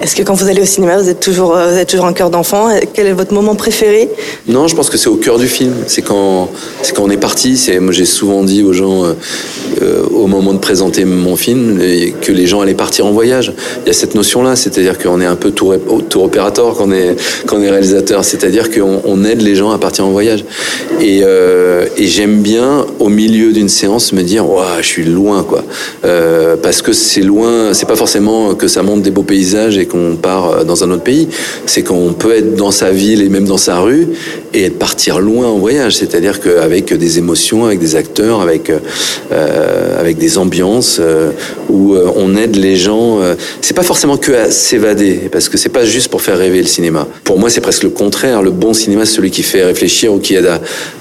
Est-ce 0.04 0.14
que 0.14 0.22
quand 0.22 0.34
vous 0.34 0.48
allez 0.48 0.60
au 0.60 0.66
cinéma, 0.66 0.98
vous 0.98 1.08
êtes 1.08 1.20
toujours, 1.20 1.56
vous 1.56 1.78
êtes 1.78 1.88
toujours 1.88 2.04
un 2.04 2.12
cœur 2.12 2.28
d'enfant? 2.28 2.68
Quel 2.92 3.06
est 3.06 3.14
votre 3.14 3.32
moment 3.32 3.54
préféré? 3.54 4.10
Non, 4.46 4.68
je 4.68 4.76
pense 4.76 4.90
que 4.90 4.98
c'est 4.98 5.08
au 5.08 5.16
cœur 5.16 5.38
du 5.38 5.48
film. 5.48 5.72
C'est 5.86 6.02
quand, 6.02 6.50
c'est 6.82 6.94
quand 6.94 7.04
on 7.04 7.10
est 7.10 7.16
parti. 7.16 7.56
C'est, 7.56 7.80
moi, 7.80 7.90
j'ai 7.90 8.04
souvent 8.04 8.42
dit 8.42 8.62
aux 8.62 8.74
gens, 8.74 9.04
euh, 9.04 10.02
au 10.12 10.26
moment 10.26 10.52
de 10.52 10.58
présenter 10.58 11.06
mon 11.06 11.36
film, 11.36 11.80
que 12.20 12.32
les 12.32 12.46
gens 12.46 12.60
allaient 12.60 12.74
partir 12.74 13.06
en 13.06 13.12
voyage. 13.12 13.54
Il 13.82 13.86
y 13.86 13.90
a 13.90 13.94
cette 13.94 14.14
notion-là, 14.14 14.56
c'est-à-dire 14.56 14.98
qu'on 14.98 15.22
est 15.22 15.26
un 15.26 15.36
peu 15.36 15.52
tour, 15.52 15.74
tour 16.10 16.24
opérateur 16.24 16.74
quand 16.76 16.92
est, 16.92 17.16
quand 17.46 17.62
est 17.62 17.70
réalisateur. 17.70 18.26
C'est-à-dire 18.26 18.70
qu'on 18.70 19.00
on 19.06 19.24
aide 19.24 19.40
les 19.40 19.54
gens 19.54 19.70
à 19.70 19.78
partir 19.78 20.04
en 20.04 20.10
voyage. 20.10 20.44
Et, 21.00 21.22
euh, 21.24 21.86
j'aime 21.96 22.42
bien, 22.42 22.84
au 22.98 23.08
milieu 23.08 23.52
d'une 23.52 23.70
séance, 23.70 24.12
me 24.12 24.22
dire, 24.22 24.46
ouais, 24.46 24.82
je 24.82 24.86
suis 24.86 25.04
loin, 25.04 25.44
quoi. 25.44 25.64
Euh, 26.04 26.56
parce 26.62 26.82
que 26.82 26.92
c'est 26.92 27.22
loin. 27.22 27.72
C'est 27.72 27.88
pas 27.88 27.96
forcément 27.96 28.54
que 28.54 28.68
ça 28.68 28.82
montre 28.82 29.00
des 29.00 29.10
beaux 29.10 29.22
paysages 29.22 29.78
et 29.78 29.86
qu'on 29.94 30.16
part 30.16 30.64
dans 30.64 30.82
un 30.84 30.90
autre 30.90 31.02
pays. 31.02 31.28
C'est 31.66 31.82
qu'on 31.82 32.12
peut 32.12 32.34
être 32.34 32.56
dans 32.56 32.70
sa 32.70 32.90
ville 32.90 33.22
et 33.22 33.28
même 33.28 33.44
dans 33.44 33.56
sa 33.56 33.78
rue 33.78 34.08
et 34.52 34.70
partir 34.70 35.20
loin 35.20 35.46
en 35.46 35.58
voyage. 35.58 35.96
C'est-à-dire 35.96 36.40
qu'avec 36.40 36.92
des 36.92 37.18
émotions, 37.18 37.64
avec 37.64 37.78
des 37.78 37.96
acteurs, 37.96 38.40
avec 38.40 38.70
euh, 38.70 40.00
avec 40.00 40.18
des 40.18 40.38
ambiances 40.38 40.98
euh, 41.00 41.30
où 41.68 41.96
on 42.16 42.36
aide 42.36 42.56
les 42.56 42.76
gens. 42.76 43.20
C'est 43.60 43.74
pas 43.74 43.82
forcément 43.82 44.16
que 44.16 44.32
à 44.32 44.50
s'évader, 44.50 45.28
parce 45.30 45.48
que 45.48 45.58
c'est 45.58 45.68
pas 45.68 45.84
juste 45.84 46.08
pour 46.08 46.22
faire 46.22 46.38
rêver 46.38 46.60
le 46.60 46.66
cinéma. 46.66 47.06
Pour 47.24 47.38
moi, 47.38 47.50
c'est 47.50 47.60
presque 47.60 47.82
le 47.82 47.90
contraire. 47.90 48.42
Le 48.42 48.50
bon 48.50 48.74
cinéma, 48.74 49.06
c'est 49.06 49.14
celui 49.14 49.30
qui 49.30 49.42
fait 49.42 49.64
réfléchir 49.64 50.12
ou 50.12 50.18
qui 50.18 50.34
aide 50.34 50.50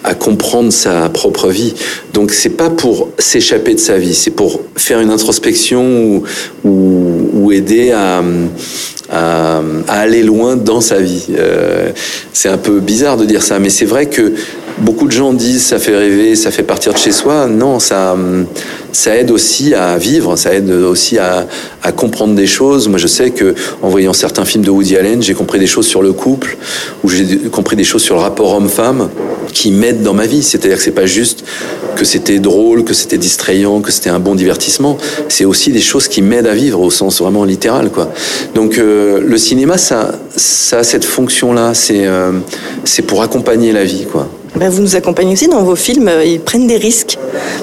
à, 0.03 0.15
comprendre 0.15 0.71
sa 0.71 1.09
propre 1.09 1.49
vie. 1.49 1.73
Donc, 2.13 2.31
c'est 2.31 2.49
pas 2.49 2.69
pour 2.69 3.09
s'échapper 3.17 3.73
de 3.73 3.79
sa 3.79 3.97
vie, 3.97 4.13
c'est 4.13 4.31
pour 4.31 4.61
faire 4.75 4.99
une 4.99 5.09
introspection 5.09 6.23
ou, 6.63 7.51
aider 7.51 7.91
à 7.91 8.23
à, 9.09 9.61
à, 9.87 9.99
aller 9.99 10.23
loin 10.23 10.55
dans 10.55 10.81
sa 10.81 10.99
vie. 10.99 11.25
Euh, 11.37 11.91
c'est 12.31 12.49
un 12.49 12.57
peu 12.57 12.79
bizarre 12.79 13.17
de 13.17 13.25
dire 13.25 13.43
ça, 13.43 13.59
mais 13.59 13.69
c'est 13.69 13.85
vrai 13.85 14.07
que 14.07 14.33
beaucoup 14.79 15.07
de 15.07 15.11
gens 15.11 15.33
disent 15.33 15.63
ça 15.65 15.79
fait 15.79 15.95
rêver, 15.95 16.35
ça 16.35 16.51
fait 16.51 16.63
partir 16.63 16.93
de 16.93 16.97
chez 16.97 17.11
soi. 17.11 17.47
Non, 17.47 17.79
ça, 17.79 18.15
ça 18.91 19.15
aide 19.15 19.31
aussi 19.31 19.73
à 19.73 19.97
vivre, 19.97 20.35
ça 20.35 20.53
aide 20.53 20.69
aussi 20.69 21.17
à, 21.17 21.47
à 21.81 21.91
comprendre 21.91 22.35
des 22.35 22.47
choses. 22.47 22.87
Moi, 22.87 22.97
je 22.97 23.07
sais 23.07 23.31
que 23.31 23.55
en 23.81 23.89
voyant 23.89 24.13
certains 24.13 24.45
films 24.45 24.63
de 24.63 24.69
Woody 24.69 24.97
Allen, 24.97 25.21
j'ai 25.21 25.33
compris 25.33 25.59
des 25.59 25.67
choses 25.67 25.87
sur 25.87 26.01
le 26.01 26.13
couple, 26.13 26.57
ou 27.03 27.09
j'ai 27.09 27.37
compris 27.51 27.75
des 27.75 27.83
choses 27.83 28.03
sur 28.03 28.15
le 28.15 28.21
rapport 28.21 28.53
homme-femme 28.53 29.09
qui 29.53 29.71
m'aident 29.71 30.03
dans 30.03 30.13
ma 30.13 30.25
vie. 30.25 30.43
C'est-à-dire 30.43 30.77
que 30.77 30.83
c'est 30.83 30.91
pas 30.91 31.05
juste 31.05 31.43
que 31.95 32.05
c'était 32.05 32.39
drôle, 32.39 32.83
que 32.83 32.93
c'était 32.93 33.17
distrayant, 33.17 33.81
que 33.81 33.91
c'était 33.91 34.09
un 34.09 34.19
bon 34.19 34.35
divertissement. 34.35 34.97
C'est 35.29 35.45
aussi 35.45 35.71
des 35.71 35.81
choses 35.81 36.07
qui 36.07 36.21
m'aident 36.21 36.47
à 36.47 36.55
vivre 36.55 36.79
au 36.81 36.91
sens 36.91 37.21
vraiment 37.21 37.43
littéral, 37.43 37.91
quoi. 37.91 38.11
Donc 38.55 38.77
euh, 38.77 39.21
le 39.23 39.37
cinéma, 39.37 39.77
ça, 39.77 40.11
ça 40.35 40.79
a 40.79 40.83
cette 40.83 41.05
fonction-là. 41.05 41.73
C'est 41.73 42.07
euh, 42.07 42.31
c'est 42.83 43.03
pour 43.03 43.21
accompagner 43.21 43.71
la 43.71 43.83
vie, 43.83 44.05
quoi. 44.11 44.27
Ben, 44.55 44.69
vous 44.69 44.81
nous 44.83 44.95
accompagnez 44.95 45.33
aussi 45.33 45.47
dans 45.47 45.63
vos 45.63 45.75
films. 45.75 46.09
Ils 46.25 46.39
prennent 46.39 46.67
des 46.67 46.77
risques, 46.77 47.17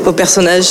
vos 0.04 0.12
personnages. 0.12 0.70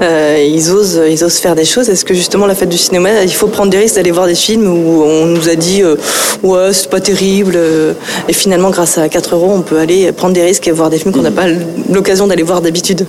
Euh, 0.00 0.42
ils, 0.48 0.70
osent, 0.72 1.00
ils 1.10 1.22
osent 1.22 1.36
faire 1.36 1.54
des 1.54 1.66
choses. 1.66 1.90
Est-ce 1.90 2.04
que 2.06 2.14
justement, 2.14 2.46
la 2.46 2.54
fête 2.54 2.70
du 2.70 2.78
cinéma, 2.78 3.22
il 3.22 3.32
faut 3.32 3.48
prendre 3.48 3.70
des 3.70 3.78
risques 3.78 3.96
d'aller 3.96 4.10
voir 4.12 4.26
des 4.26 4.34
films 4.34 4.66
où 4.66 5.02
on 5.02 5.26
nous 5.26 5.48
a 5.50 5.54
dit 5.54 5.82
euh, 5.82 5.96
Ouais, 6.42 6.72
c'est 6.72 6.88
pas 6.88 7.00
terrible. 7.00 7.52
euh, 7.56 7.92
Et 8.28 8.32
finalement, 8.32 8.70
grâce 8.70 8.96
à 8.96 9.08
4 9.10 9.34
euros, 9.34 9.52
on 9.54 9.60
peut 9.60 9.78
aller 9.78 10.10
prendre 10.12 10.32
des 10.32 10.42
risques 10.42 10.66
et 10.68 10.70
voir 10.70 10.88
des 10.88 10.98
films 10.98 11.12
qu'on 11.12 11.22
n'a 11.22 11.30
pas 11.30 11.46
l'occasion 11.90 12.26
d'aller 12.26 12.42
voir 12.44 12.62
d'habitude? 12.62 13.06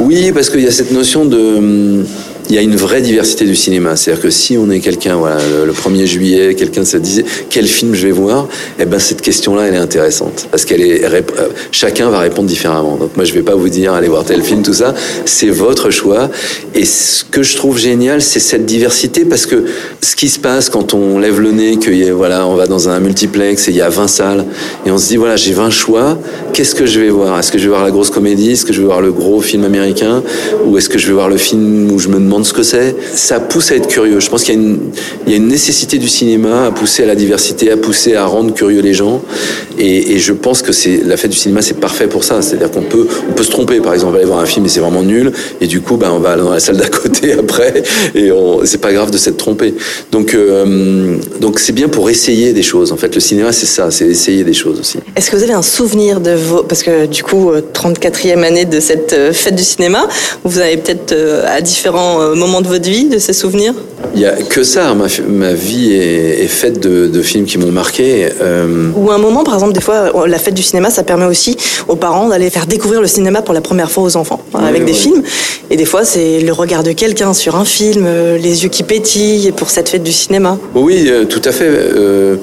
Oui, 0.00 0.32
parce 0.32 0.50
qu'il 0.50 0.62
y 0.62 0.66
a 0.66 0.72
cette 0.72 0.90
notion 0.90 1.24
de. 1.24 2.04
Il 2.48 2.54
y 2.54 2.58
a 2.58 2.62
une 2.62 2.76
vraie 2.76 3.00
diversité 3.00 3.44
du 3.44 3.56
cinéma. 3.56 3.96
C'est-à-dire 3.96 4.22
que 4.22 4.30
si 4.30 4.56
on 4.56 4.70
est 4.70 4.80
quelqu'un, 4.80 5.16
voilà, 5.16 5.38
le, 5.64 5.72
1er 5.72 6.06
juillet, 6.06 6.54
quelqu'un 6.54 6.84
se 6.84 6.96
disait 6.96 7.24
quel 7.50 7.66
film 7.66 7.94
je 7.94 8.06
vais 8.06 8.12
voir, 8.12 8.48
eh 8.78 8.84
ben 8.84 8.98
cette 8.98 9.20
question-là, 9.20 9.64
elle 9.66 9.74
est 9.74 9.78
intéressante 9.78 10.46
parce 10.50 10.64
qu'elle 10.64 10.80
est 10.80 11.02
chacun 11.72 12.10
va 12.10 12.20
répondre 12.20 12.48
différemment. 12.48 12.96
Donc 12.96 13.16
moi, 13.16 13.24
je 13.24 13.32
vais 13.32 13.42
pas 13.42 13.54
vous 13.54 13.68
dire 13.68 13.92
allez 13.94 14.08
voir 14.08 14.24
tel 14.24 14.42
film, 14.42 14.62
tout 14.62 14.74
ça. 14.74 14.94
C'est 15.24 15.50
votre 15.50 15.90
choix. 15.90 16.30
Et 16.74 16.84
ce 16.84 17.24
que 17.24 17.42
je 17.42 17.56
trouve 17.56 17.78
génial, 17.78 18.22
c'est 18.22 18.40
cette 18.40 18.66
diversité 18.66 19.24
parce 19.24 19.46
que 19.46 19.64
ce 20.00 20.14
qui 20.14 20.28
se 20.28 20.38
passe 20.38 20.68
quand 20.68 20.94
on 20.94 21.18
lève 21.18 21.40
le 21.40 21.52
nez, 21.52 21.78
que 21.78 22.12
voilà, 22.12 22.46
on 22.46 22.54
va 22.54 22.66
dans 22.66 22.88
un 22.88 23.00
multiplex 23.00 23.68
et 23.68 23.70
il 23.72 23.76
y 23.76 23.82
a 23.82 23.88
20 23.88 24.06
salles 24.06 24.44
et 24.84 24.90
on 24.90 24.98
se 24.98 25.08
dit 25.08 25.16
voilà, 25.16 25.36
j'ai 25.36 25.52
20 25.52 25.70
choix. 25.70 26.18
Qu'est-ce 26.52 26.74
que 26.74 26.86
je 26.86 27.00
vais 27.00 27.10
voir? 27.10 27.38
Est-ce 27.38 27.52
que 27.52 27.58
je 27.58 27.64
vais 27.64 27.70
voir 27.70 27.84
la 27.84 27.90
grosse 27.90 28.10
comédie? 28.10 28.52
Est-ce 28.52 28.64
que 28.64 28.72
je 28.72 28.80
vais 28.80 28.86
voir 28.86 29.00
le 29.00 29.12
gros 29.12 29.40
film 29.40 29.64
américain? 29.64 30.22
Ou 30.64 30.78
est-ce 30.78 30.88
que 30.88 30.98
je 30.98 31.06
vais 31.08 31.12
voir 31.12 31.28
le 31.28 31.36
film 31.36 31.90
où 31.90 31.98
je 31.98 32.08
me 32.08 32.14
demande 32.14 32.35
ce 32.44 32.52
que 32.52 32.62
c'est, 32.62 32.94
ça 33.14 33.40
pousse 33.40 33.70
à 33.70 33.76
être 33.76 33.88
curieux. 33.88 34.20
Je 34.20 34.28
pense 34.28 34.42
qu'il 34.42 34.54
y, 35.26 35.32
a 35.32 35.36
une 35.36 35.48
nécessité 35.48 35.98
du 35.98 36.08
cinéma 36.08 36.66
à 36.66 36.70
pousser 36.70 37.02
à 37.04 37.06
la 37.06 37.14
diversité, 37.14 37.70
à 37.70 37.76
pousser 37.76 38.14
à 38.14 38.26
rendre 38.26 38.52
curieux 38.54 38.80
les 38.80 38.94
gens. 38.94 39.22
Et, 39.78 40.18
je 40.18 40.32
pense 40.32 40.62
que 40.62 40.72
c'est 40.72 41.02
la 41.04 41.16
fête 41.16 41.30
du 41.30 41.36
cinéma, 41.36 41.62
c'est 41.62 41.78
parfait 41.78 42.06
pour 42.06 42.24
ça. 42.24 42.42
C'est-à-dire 42.42 42.70
qu'on 42.70 42.82
peut, 42.82 43.06
on 43.28 43.32
peut 43.32 43.42
se 43.42 43.50
tromper. 43.50 43.80
Par 43.80 43.94
exemple, 43.94 44.10
on 44.10 44.12
va 44.12 44.18
aller 44.18 44.26
voir 44.26 44.40
un 44.40 44.46
film 44.46 44.64
et 44.66 44.68
c'est 44.68 44.80
vraiment 44.80 45.02
nul. 45.02 45.32
Et 45.60 45.66
du 45.66 45.80
coup, 45.80 45.96
ben, 45.96 46.10
on 46.10 46.18
va 46.18 46.32
aller 46.32 46.42
dans 46.42 46.50
la 46.50 46.60
salle 46.60 46.76
d'à 46.76 46.88
côté 46.88 47.32
après. 47.38 47.82
Et 48.14 48.30
c'est 48.64 48.80
pas 48.80 48.92
grave 48.92 49.10
de 49.10 49.18
s'être 49.18 49.36
trompé. 49.36 49.74
Donc, 50.10 50.34
euh, 50.34 51.16
donc 51.40 51.58
c'est 51.58 51.72
bien 51.72 51.88
pour 51.88 52.10
essayer 52.10 52.52
des 52.52 52.62
choses. 52.62 52.92
En 52.92 52.96
fait, 52.96 53.14
le 53.14 53.20
cinéma, 53.20 53.52
c'est 53.52 53.66
ça, 53.66 53.90
c'est 53.90 54.06
essayer 54.06 54.44
des 54.44 54.54
choses 54.54 54.80
aussi. 54.80 54.98
Est-ce 55.14 55.30
que 55.30 55.36
vous 55.36 55.42
avez 55.42 55.52
un 55.52 55.62
souvenir 55.62 56.20
de 56.20 56.32
vos, 56.32 56.62
parce 56.62 56.82
que 56.82 57.06
du 57.06 57.22
coup, 57.22 57.52
34e 57.74 58.42
année 58.42 58.64
de 58.64 58.80
cette 58.80 59.14
fête 59.32 59.54
du 59.54 59.64
cinéma, 59.64 60.08
vous 60.44 60.58
avez 60.58 60.76
peut-être 60.76 61.14
à 61.46 61.60
différents 61.60 62.20
moments 62.34 62.60
de 62.60 62.68
votre 62.68 62.88
vie, 62.88 63.04
de 63.04 63.18
ces 63.18 63.32
souvenirs 63.32 63.74
il 64.14 64.20
y 64.20 64.26
a 64.26 64.32
que 64.32 64.62
ça. 64.62 64.94
Ma, 64.94 65.06
ma 65.28 65.52
vie 65.52 65.92
est, 65.92 66.44
est 66.44 66.48
faite 66.48 66.80
de, 66.80 67.06
de, 67.06 67.22
films 67.22 67.44
qui 67.44 67.58
m'ont 67.58 67.70
marqué. 67.70 68.28
Euh... 68.40 68.90
Ou 68.96 69.10
un 69.10 69.18
moment, 69.18 69.44
par 69.44 69.54
exemple, 69.54 69.72
des 69.72 69.80
fois, 69.80 70.10
la 70.26 70.38
fête 70.38 70.54
du 70.54 70.62
cinéma, 70.62 70.90
ça 70.90 71.02
permet 71.02 71.26
aussi 71.26 71.56
aux 71.88 71.96
parents 71.96 72.28
d'aller 72.28 72.50
faire 72.50 72.66
découvrir 72.66 73.00
le 73.00 73.06
cinéma 73.06 73.42
pour 73.42 73.54
la 73.54 73.60
première 73.60 73.90
fois 73.90 74.04
aux 74.04 74.16
enfants, 74.16 74.40
hein, 74.54 74.60
avec 74.66 74.84
des 74.84 74.92
oui. 74.92 74.98
films. 74.98 75.22
Et 75.70 75.76
des 75.76 75.84
fois, 75.84 76.04
c'est 76.04 76.40
le 76.40 76.52
regard 76.52 76.82
de 76.82 76.92
quelqu'un 76.92 77.34
sur 77.34 77.56
un 77.56 77.64
film, 77.64 78.04
euh, 78.06 78.38
les 78.38 78.62
yeux 78.62 78.68
qui 78.68 78.82
pétillent 78.82 79.52
pour 79.52 79.70
cette 79.70 79.88
fête 79.88 80.02
du 80.02 80.12
cinéma. 80.12 80.58
Oui, 80.74 81.06
euh, 81.08 81.24
tout 81.24 81.42
à 81.44 81.52
fait. 81.52 81.68
Euh, 81.68 82.36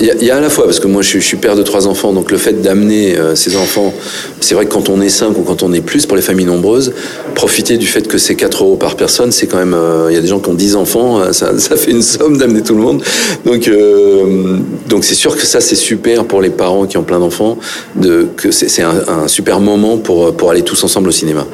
il 0.00 0.14
y, 0.20 0.26
y, 0.26 0.30
a 0.30 0.36
à 0.36 0.40
la 0.40 0.50
fois, 0.50 0.64
parce 0.64 0.80
que 0.80 0.86
moi 0.86 1.02
je, 1.02 1.18
je 1.18 1.24
suis 1.24 1.36
père 1.36 1.56
de 1.56 1.62
trois 1.62 1.86
enfants, 1.86 2.12
donc 2.12 2.30
le 2.30 2.38
fait 2.38 2.62
d'amener 2.62 3.16
euh, 3.16 3.34
ces 3.34 3.56
enfants, 3.56 3.92
c'est 4.40 4.54
vrai 4.54 4.66
que 4.66 4.72
quand 4.72 4.88
on 4.88 5.00
est 5.00 5.08
cinq 5.08 5.36
ou 5.38 5.42
quand 5.42 5.62
on 5.62 5.72
est 5.72 5.80
plus, 5.80 6.06
pour 6.06 6.16
les 6.16 6.22
familles 6.22 6.46
nombreuses, 6.46 6.92
profiter 7.36 7.76
du 7.76 7.86
fait 7.86 8.08
que 8.08 8.18
c'est 8.18 8.34
4 8.34 8.64
euros 8.64 8.76
par 8.76 8.96
personne, 8.96 9.30
c'est 9.30 9.46
quand 9.46 9.58
même. 9.58 9.76
Il 9.76 10.08
euh, 10.08 10.12
y 10.12 10.16
a 10.16 10.20
des 10.20 10.26
gens 10.26 10.40
qui 10.40 10.48
ont 10.48 10.54
10 10.54 10.74
enfants, 10.76 11.20
euh, 11.20 11.32
ça, 11.32 11.56
ça 11.58 11.76
fait 11.76 11.90
une 11.90 12.02
somme 12.02 12.38
d'amener 12.38 12.62
tout 12.62 12.74
le 12.74 12.80
monde. 12.80 13.02
Donc 13.44 13.68
euh, 13.68 14.56
donc 14.88 15.04
c'est 15.04 15.14
sûr 15.14 15.36
que 15.36 15.44
ça 15.44 15.60
c'est 15.60 15.76
super 15.76 16.24
pour 16.24 16.40
les 16.40 16.50
parents 16.50 16.86
qui 16.86 16.96
ont 16.96 17.02
plein 17.02 17.20
d'enfants, 17.20 17.58
de, 17.94 18.26
que 18.36 18.50
c'est 18.50 18.82
un, 18.82 18.94
un, 19.24 19.28
super 19.28 19.60
moment 19.60 19.98
pour, 19.98 20.34
pour 20.34 20.50
aller 20.50 20.62
tous 20.62 20.82
ensemble 20.82 21.08
au 21.08 21.12
cinéma. 21.12 21.46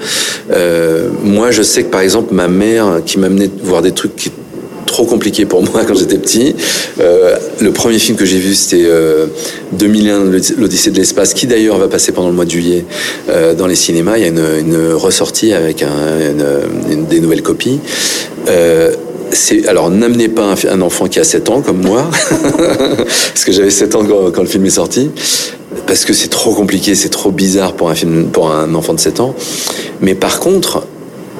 moi 1.24 1.50
je 1.50 1.62
sais 1.62 1.82
que 1.82 1.90
par 1.90 2.00
exemple 2.00 2.32
ma 2.32 2.48
mère 2.48 3.00
qui 3.04 3.18
m'amenait 3.18 3.50
voir 3.62 3.82
des 3.82 3.92
trucs 3.92 4.14
qui 4.14 4.30
trop 4.92 5.06
compliqué 5.06 5.46
pour 5.46 5.62
moi 5.62 5.84
quand 5.88 5.94
j'étais 5.94 6.18
petit. 6.18 6.54
Euh, 7.00 7.36
le 7.60 7.72
premier 7.72 7.98
film 7.98 8.16
que 8.16 8.24
j'ai 8.24 8.38
vu, 8.38 8.54
c'était 8.54 8.84
euh, 8.84 9.26
2001, 9.72 10.24
l'Odyssée 10.58 10.90
de 10.90 10.98
l'espace, 10.98 11.34
qui 11.34 11.46
d'ailleurs 11.46 11.78
va 11.78 11.88
passer 11.88 12.12
pendant 12.12 12.28
le 12.28 12.34
mois 12.34 12.44
de 12.44 12.50
juillet 12.50 12.84
euh, 13.28 13.54
dans 13.54 13.66
les 13.66 13.74
cinémas. 13.74 14.18
Il 14.18 14.22
y 14.22 14.24
a 14.24 14.28
une, 14.28 14.92
ressortie 14.92 15.52
avec 15.52 15.82
un, 15.82 15.88
une, 16.90 17.06
des 17.06 17.20
nouvelles 17.20 17.42
copies. 17.42 17.80
Euh, 18.48 18.92
alors 19.66 19.88
n'amenez 19.88 20.28
pas 20.28 20.54
un, 20.70 20.80
enfant 20.82 21.08
qui 21.08 21.18
a 21.18 21.24
7 21.24 21.48
ans 21.48 21.62
comme 21.62 21.80
moi, 21.80 22.10
parce 22.98 23.44
que 23.46 23.52
j'avais 23.52 23.70
7 23.70 23.94
ans 23.94 24.04
quand, 24.04 24.30
quand, 24.30 24.42
le 24.42 24.48
film 24.48 24.66
est 24.66 24.70
sorti, 24.70 25.10
parce 25.86 26.04
que 26.04 26.12
c'est 26.12 26.28
trop 26.28 26.52
compliqué, 26.52 26.94
c'est 26.94 27.08
trop 27.08 27.30
bizarre 27.30 27.72
pour 27.72 27.88
un 27.88 27.94
film, 27.94 28.26
pour 28.26 28.50
un 28.50 28.74
enfant 28.74 28.92
de 28.92 29.00
7 29.00 29.20
ans. 29.20 29.34
Mais 30.02 30.14
par 30.14 30.38
contre, 30.38 30.84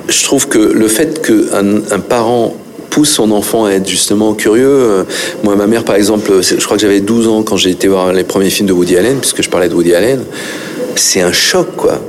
je 0.09 0.25
trouve 0.25 0.49
que 0.49 0.59
le 0.59 0.89
fait 0.89 1.21
qu'un 1.21 1.83
un 1.91 2.01
parent 2.01 2.57
pousse 2.93 3.11
son 3.11 3.33
enfant 3.33 3.65
à 3.65 3.73
être 3.73 3.89
justement 3.89 4.35
curieux. 4.35 5.05
Moi, 5.43 5.57
ma 5.57 5.67
mère, 5.67 5.83
par 5.83 5.97
exemple, 5.97 6.31
je 6.43 6.63
crois 6.63 6.77
que 6.77 6.83
j'avais 6.83 7.01
12 7.01 7.27
ans 7.27 7.43
quand 7.43 7.57
j'ai 7.57 7.71
été 7.71 7.89
voir 7.89 8.13
les 8.13 8.23
premiers 8.23 8.51
films 8.51 8.69
de 8.69 8.75
Woody 8.75 8.99
Allen, 8.99 9.17
puisque 9.19 9.43
je 9.43 9.49
parlais 9.49 9.71
de 9.71 9.75
Woody 9.75 9.95
Allen. 9.95 10.23
C'est 10.95 11.23
un 11.23 11.33
choc, 11.33 11.69
quoi. 11.75 12.01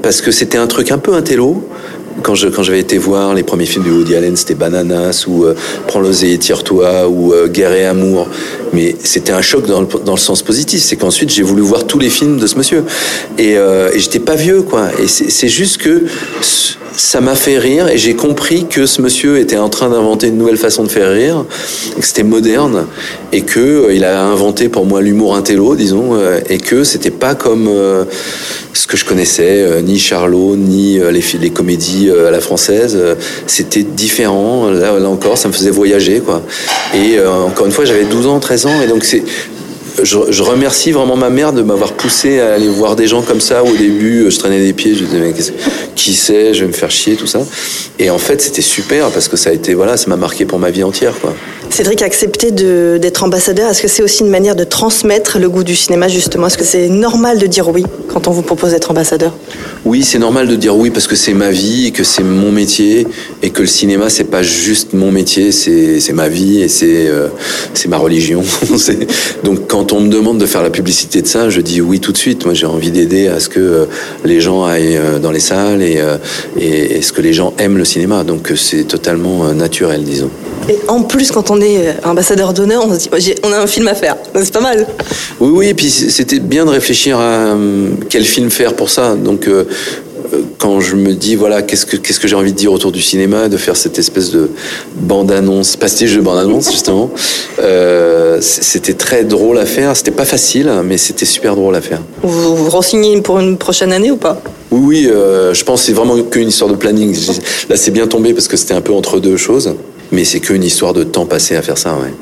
Parce 0.00 0.20
que 0.20 0.30
c'était 0.30 0.58
un 0.58 0.68
truc 0.68 0.92
un 0.92 0.98
peu 0.98 1.14
intello. 1.14 1.64
Quand 2.22 2.34
je 2.34 2.48
quand 2.48 2.62
j'avais 2.62 2.80
été 2.80 2.98
voir 2.98 3.34
les 3.34 3.42
premiers 3.42 3.66
films 3.66 3.84
de 3.84 3.90
Woody 3.90 4.14
Allen, 4.14 4.36
c'était 4.36 4.54
Bananas 4.54 5.26
ou 5.28 5.44
euh, 5.44 5.54
Prends 5.86 6.00
l'oseille 6.00 6.32
et 6.32 6.38
tire-toi 6.38 7.08
ou 7.08 7.32
euh, 7.32 7.46
Guerre 7.46 7.72
et 7.72 7.86
amour. 7.86 8.28
Mais 8.72 8.96
c'était 9.02 9.32
un 9.32 9.42
choc 9.42 9.66
dans 9.66 9.80
le, 9.80 10.18
sens 10.18 10.42
positif. 10.42 10.82
C'est 10.82 10.96
qu'ensuite 10.96 11.30
j'ai 11.30 11.42
voulu 11.42 11.62
voir 11.62 11.86
tous 11.86 11.98
les 11.98 12.10
films 12.10 12.38
de 12.38 12.46
ce 12.46 12.56
monsieur. 12.56 12.84
Et, 13.38 13.56
euh, 13.56 13.90
j'étais 13.96 14.18
pas 14.18 14.34
vieux, 14.34 14.62
quoi. 14.62 14.88
Et 15.02 15.08
c'est 15.08 15.48
juste 15.48 15.78
que 15.78 16.04
ça 16.96 17.20
m'a 17.20 17.36
fait 17.36 17.58
rire 17.58 17.88
et 17.88 17.96
j'ai 17.96 18.14
compris 18.14 18.66
que 18.66 18.84
ce 18.84 19.00
monsieur 19.00 19.38
était 19.38 19.56
en 19.56 19.68
train 19.68 19.88
d'inventer 19.88 20.28
une 20.28 20.36
nouvelle 20.36 20.56
façon 20.56 20.82
de 20.82 20.88
faire 20.88 21.12
rire, 21.12 21.44
que 21.96 22.04
c'était 22.04 22.24
moderne 22.24 22.86
et 23.30 23.42
que 23.42 23.60
euh, 23.60 23.94
il 23.94 24.04
a 24.04 24.24
inventé 24.24 24.68
pour 24.68 24.84
moi 24.84 25.00
l'humour 25.00 25.36
intello, 25.36 25.76
disons, 25.76 26.14
euh, 26.14 26.40
et 26.48 26.58
que 26.58 26.82
c'était 26.82 27.12
pas 27.12 27.36
comme 27.36 27.70
ce 28.72 28.86
que 28.86 28.96
je 28.96 29.04
connaissais, 29.04 29.82
ni 29.82 29.98
Charlot, 29.98 30.56
ni 30.56 30.98
les, 30.98 31.50
comédies 31.50 32.10
à 32.10 32.30
la 32.30 32.40
française. 32.40 32.98
c'était 33.46 33.82
différent. 33.82 34.70
Là, 34.70 34.98
là, 34.98 35.08
encore, 35.08 35.36
ça 35.38 35.48
me 35.48 35.52
faisait 35.52 35.70
voyager, 35.70 36.20
quoi. 36.20 36.42
Et 36.94 37.18
encore 37.20 37.66
une 37.66 37.72
fois, 37.72 37.84
j'avais 37.84 38.04
12 38.04 38.26
ans, 38.26 38.40
13 38.40 38.57
et 38.82 38.86
donc 38.86 39.04
c'est 39.04 39.22
je, 40.02 40.42
remercie 40.42 40.92
vraiment 40.92 41.16
ma 41.16 41.30
mère 41.30 41.52
de 41.52 41.62
m'avoir 41.62 41.92
poussé 41.92 42.40
à 42.40 42.54
aller 42.54 42.68
voir 42.68 42.96
des 42.96 43.06
gens 43.06 43.22
comme 43.22 43.40
ça. 43.40 43.64
Au 43.64 43.74
début, 43.74 44.30
je 44.30 44.38
traînais 44.38 44.60
des 44.60 44.72
pieds, 44.72 44.94
je 44.94 45.04
disais, 45.04 45.18
mais 45.18 45.34
qui 45.94 46.14
c'est, 46.14 46.54
je 46.54 46.60
vais 46.60 46.68
me 46.68 46.72
faire 46.72 46.90
chier, 46.90 47.16
tout 47.16 47.26
ça. 47.26 47.40
Et 47.98 48.10
en 48.10 48.18
fait, 48.18 48.40
c'était 48.40 48.62
super 48.62 49.08
parce 49.10 49.28
que 49.28 49.36
ça 49.36 49.50
a 49.50 49.52
été, 49.52 49.74
voilà, 49.74 49.96
ça 49.96 50.08
m'a 50.08 50.16
marqué 50.16 50.44
pour 50.44 50.58
ma 50.58 50.70
vie 50.70 50.84
entière, 50.84 51.18
quoi. 51.20 51.34
Cédric, 51.70 52.02
accepter 52.02 52.50
d'être 52.50 53.22
ambassadeur, 53.24 53.70
est-ce 53.70 53.82
que 53.82 53.88
c'est 53.88 54.02
aussi 54.02 54.22
une 54.22 54.30
manière 54.30 54.56
de 54.56 54.64
transmettre 54.64 55.38
le 55.38 55.48
goût 55.48 55.64
du 55.64 55.76
cinéma, 55.76 56.08
justement? 56.08 56.46
Est-ce 56.46 56.58
que 56.58 56.64
c'est 56.64 56.88
normal 56.88 57.38
de 57.38 57.46
dire 57.46 57.68
oui 57.68 57.84
quand 58.08 58.26
on 58.26 58.30
vous 58.30 58.42
propose 58.42 58.72
d'être 58.72 58.90
ambassadeur? 58.90 59.34
Oui, 59.84 60.02
c'est 60.02 60.18
normal 60.18 60.48
de 60.48 60.56
dire 60.56 60.76
oui 60.76 60.90
parce 60.90 61.06
que 61.06 61.14
c'est 61.14 61.34
ma 61.34 61.50
vie, 61.50 61.86
et 61.86 61.90
que 61.90 62.04
c'est 62.04 62.24
mon 62.24 62.50
métier, 62.50 63.06
et 63.42 63.50
que 63.50 63.60
le 63.60 63.68
cinéma, 63.68 64.08
c'est 64.08 64.24
pas 64.24 64.42
juste 64.42 64.92
mon 64.92 65.12
métier, 65.12 65.52
c'est 65.52 66.12
ma 66.12 66.28
vie 66.28 66.62
et 66.62 66.68
c'est 66.68 67.06
euh, 67.06 67.28
ma 67.88 67.98
religion. 67.98 68.42
Donc, 69.44 69.68
quand 69.68 69.92
on 69.92 70.00
me 70.00 70.08
demande 70.08 70.38
de 70.38 70.46
faire 70.46 70.62
la 70.62 70.70
publicité 70.70 71.22
de 71.22 71.26
ça, 71.26 71.50
je 71.50 71.60
dis 71.60 71.80
oui 71.80 72.00
tout 72.00 72.12
de 72.12 72.18
suite. 72.18 72.44
Moi, 72.44 72.54
j'ai 72.54 72.66
envie 72.66 72.90
d'aider 72.90 73.28
à 73.28 73.40
ce 73.40 73.48
que 73.48 73.60
euh, 73.60 73.84
les 74.24 74.40
gens 74.40 74.64
aillent 74.64 74.96
euh, 74.96 75.18
dans 75.18 75.30
les 75.30 75.40
salles 75.40 75.82
et, 75.82 76.02
et, 76.58 76.96
et 76.96 77.02
ce 77.02 77.12
que 77.12 77.20
les 77.20 77.32
gens 77.32 77.52
aiment 77.58 77.78
le 77.78 77.84
cinéma. 77.84 78.24
Donc, 78.24 78.52
c'est 78.56 78.84
totalement 78.84 79.52
naturel, 79.54 80.02
disons. 80.02 80.30
Et 80.68 80.78
en 80.86 81.02
plus, 81.02 81.30
quand 81.30 81.50
on 81.50 81.57
est 81.62 81.96
ambassadeur 82.04 82.52
d'honneur, 82.52 82.84
on 82.86 82.92
se 82.92 83.08
dit, 83.18 83.34
on 83.42 83.52
a 83.52 83.58
un 83.58 83.66
film 83.66 83.88
à 83.88 83.94
faire. 83.94 84.16
C'est 84.34 84.52
pas 84.52 84.60
mal. 84.60 84.86
Oui, 85.40 85.50
oui, 85.52 85.68
et 85.68 85.74
puis 85.74 85.90
c'était 85.90 86.38
bien 86.38 86.64
de 86.64 86.70
réfléchir 86.70 87.18
à 87.18 87.56
quel 88.08 88.24
film 88.24 88.50
faire 88.50 88.74
pour 88.74 88.90
ça. 88.90 89.14
Donc, 89.14 89.46
euh, 89.46 89.64
quand 90.58 90.80
je 90.80 90.96
me 90.96 91.14
dis, 91.14 91.34
voilà, 91.36 91.62
qu'est-ce 91.62 91.86
que, 91.86 91.96
qu'est-ce 91.96 92.20
que 92.20 92.28
j'ai 92.28 92.36
envie 92.36 92.52
de 92.52 92.56
dire 92.56 92.72
autour 92.72 92.92
du 92.92 93.00
cinéma, 93.00 93.48
de 93.48 93.56
faire 93.56 93.76
cette 93.76 93.98
espèce 93.98 94.30
de 94.30 94.50
bande-annonce, 94.96 95.76
pastiche 95.76 96.14
de 96.14 96.20
bande-annonce, 96.20 96.70
justement, 96.70 97.10
euh, 97.60 98.38
c'était 98.40 98.94
très 98.94 99.24
drôle 99.24 99.58
à 99.58 99.66
faire. 99.66 99.96
C'était 99.96 100.10
pas 100.10 100.24
facile, 100.24 100.70
mais 100.84 100.98
c'était 100.98 101.26
super 101.26 101.54
drôle 101.56 101.74
à 101.76 101.80
faire. 101.80 102.00
Vous 102.22 102.56
vous 102.56 102.70
renseignez 102.70 103.20
pour 103.22 103.38
une 103.38 103.56
prochaine 103.56 103.92
année 103.92 104.10
ou 104.10 104.16
pas? 104.16 104.40
Oui, 104.70 104.80
oui, 104.82 105.08
euh, 105.10 105.54
je 105.54 105.64
pense 105.64 105.80
que 105.80 105.86
c'est 105.86 105.92
vraiment 105.92 106.20
qu'une 106.22 106.48
histoire 106.48 106.70
de 106.70 106.76
planning. 106.76 107.16
Là, 107.68 107.76
c'est 107.76 107.90
bien 107.90 108.06
tombé 108.06 108.34
parce 108.34 108.48
que 108.48 108.56
c'était 108.56 108.74
un 108.74 108.80
peu 108.80 108.92
entre 108.92 109.18
deux 109.18 109.36
choses. 109.36 109.74
Mais 110.10 110.24
c'est 110.24 110.40
qu'une 110.40 110.64
histoire 110.64 110.94
de 110.94 111.04
temps 111.04 111.26
passé 111.26 111.56
à 111.56 111.62
faire 111.62 111.76
ça, 111.78 111.94
ouais. 111.94 112.12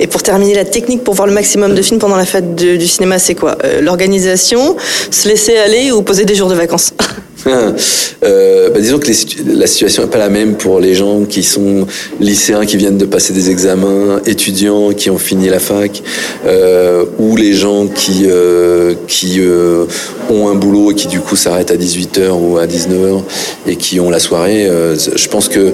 Et 0.00 0.06
pour 0.06 0.22
terminer, 0.22 0.54
la 0.54 0.64
technique 0.64 1.02
pour 1.04 1.14
voir 1.14 1.26
le 1.26 1.34
maximum 1.34 1.74
de 1.74 1.82
films 1.82 1.98
pendant 1.98 2.16
la 2.16 2.24
fête 2.24 2.54
du 2.54 2.86
cinéma, 2.86 3.18
c'est 3.18 3.34
quoi? 3.34 3.58
Euh, 3.64 3.80
L'organisation, 3.80 4.76
se 5.10 5.28
laisser 5.28 5.56
aller 5.56 5.90
ou 5.90 6.02
poser 6.02 6.24
des 6.24 6.34
jours 6.34 6.48
de 6.48 6.54
vacances? 6.54 6.94
euh, 7.46 8.70
bah 8.70 8.80
disons 8.80 8.98
que 8.98 9.10
la 9.46 9.66
situation 9.66 10.02
n'est 10.02 10.10
pas 10.10 10.18
la 10.18 10.28
même 10.28 10.56
pour 10.56 10.80
les 10.80 10.94
gens 10.94 11.24
qui 11.24 11.42
sont 11.42 11.86
lycéens, 12.20 12.66
qui 12.66 12.76
viennent 12.76 12.98
de 12.98 13.04
passer 13.04 13.32
des 13.32 13.50
examens, 13.50 14.20
étudiants 14.26 14.92
qui 14.92 15.10
ont 15.10 15.18
fini 15.18 15.48
la 15.48 15.58
fac, 15.58 16.02
euh, 16.46 17.04
ou 17.18 17.36
les 17.36 17.54
gens 17.54 17.86
qui, 17.86 18.24
euh, 18.26 18.94
qui 19.06 19.40
ont 20.30 20.48
un 20.48 20.54
boulot 20.54 20.92
et 20.92 20.94
qui 20.94 21.06
du 21.06 21.20
coup 21.20 21.36
s'arrêtent 21.36 21.70
à 21.70 21.76
18h 21.76 22.30
ou 22.32 22.58
à 22.58 22.66
19h 22.66 23.22
et 23.66 23.76
qui 23.76 24.00
ont 24.00 24.10
la 24.10 24.18
soirée. 24.18 24.68
Je 24.68 25.28
pense 25.28 25.48
que 25.48 25.72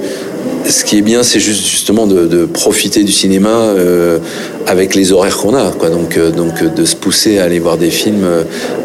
ce 0.68 0.84
qui 0.84 0.98
est 0.98 1.02
bien, 1.02 1.22
c'est 1.22 1.40
juste 1.40 1.66
justement 1.66 2.06
de, 2.06 2.26
de, 2.26 2.46
profiter 2.46 3.04
du 3.04 3.12
cinéma 3.12 3.50
euh, 3.50 4.18
avec 4.66 4.94
les 4.94 5.12
horaires 5.12 5.36
qu'on 5.36 5.54
a, 5.54 5.70
quoi. 5.72 5.90
Donc, 5.90 6.16
euh, 6.16 6.30
donc 6.30 6.62
de 6.62 6.84
se 6.84 6.96
pousser 6.96 7.38
à 7.38 7.44
aller 7.44 7.58
voir 7.58 7.76
des 7.76 7.90
films 7.90 8.26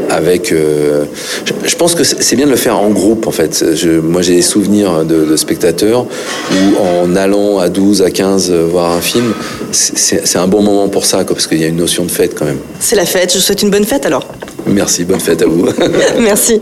avec. 0.09 0.51
Euh, 0.51 1.05
je, 1.45 1.53
je, 1.63 1.75
pense 1.75 1.95
que 1.95 2.03
c'est 2.03 2.35
bien 2.35 2.45
de 2.45 2.51
le 2.51 2.57
faire 2.57 2.79
en 2.79 2.89
groupe, 2.89 3.27
en 3.27 3.31
fait. 3.31 3.75
Je, 3.75 3.99
moi, 3.99 4.21
j'ai 4.21 4.35
des 4.35 4.41
souvenirs 4.41 5.05
de, 5.05 5.25
de, 5.25 5.35
spectateurs 5.37 6.05
où, 6.51 6.81
en 6.81 7.15
allant 7.15 7.59
à 7.59 7.69
12, 7.69 8.01
à 8.01 8.11
15 8.11 8.51
voir 8.51 8.91
un 8.91 9.01
film, 9.01 9.33
c'est 9.71 10.37
un 10.37 10.47
bon 10.47 10.61
moment 10.61 10.89
pour 10.89 11.05
ça, 11.05 11.23
quoi, 11.23 11.35
parce 11.35 11.47
qu'il 11.47 11.59
y 11.59 11.63
a 11.63 11.67
une 11.67 11.77
notion 11.77 12.03
de 12.03 12.11
fête 12.11 12.35
quand 12.35 12.45
même. 12.45 12.59
C'est 12.79 12.95
la 12.95 13.05
fête. 13.05 13.31
Je 13.31 13.37
vous 13.37 13.43
souhaite 13.43 13.61
une 13.61 13.71
bonne 13.71 13.85
fête 13.85 14.05
alors. 14.05 14.25
Merci, 14.67 15.05
bonne 15.05 15.19
fête 15.19 15.41
à 15.41 15.45
vous. 15.45 15.67
Merci. 16.19 16.61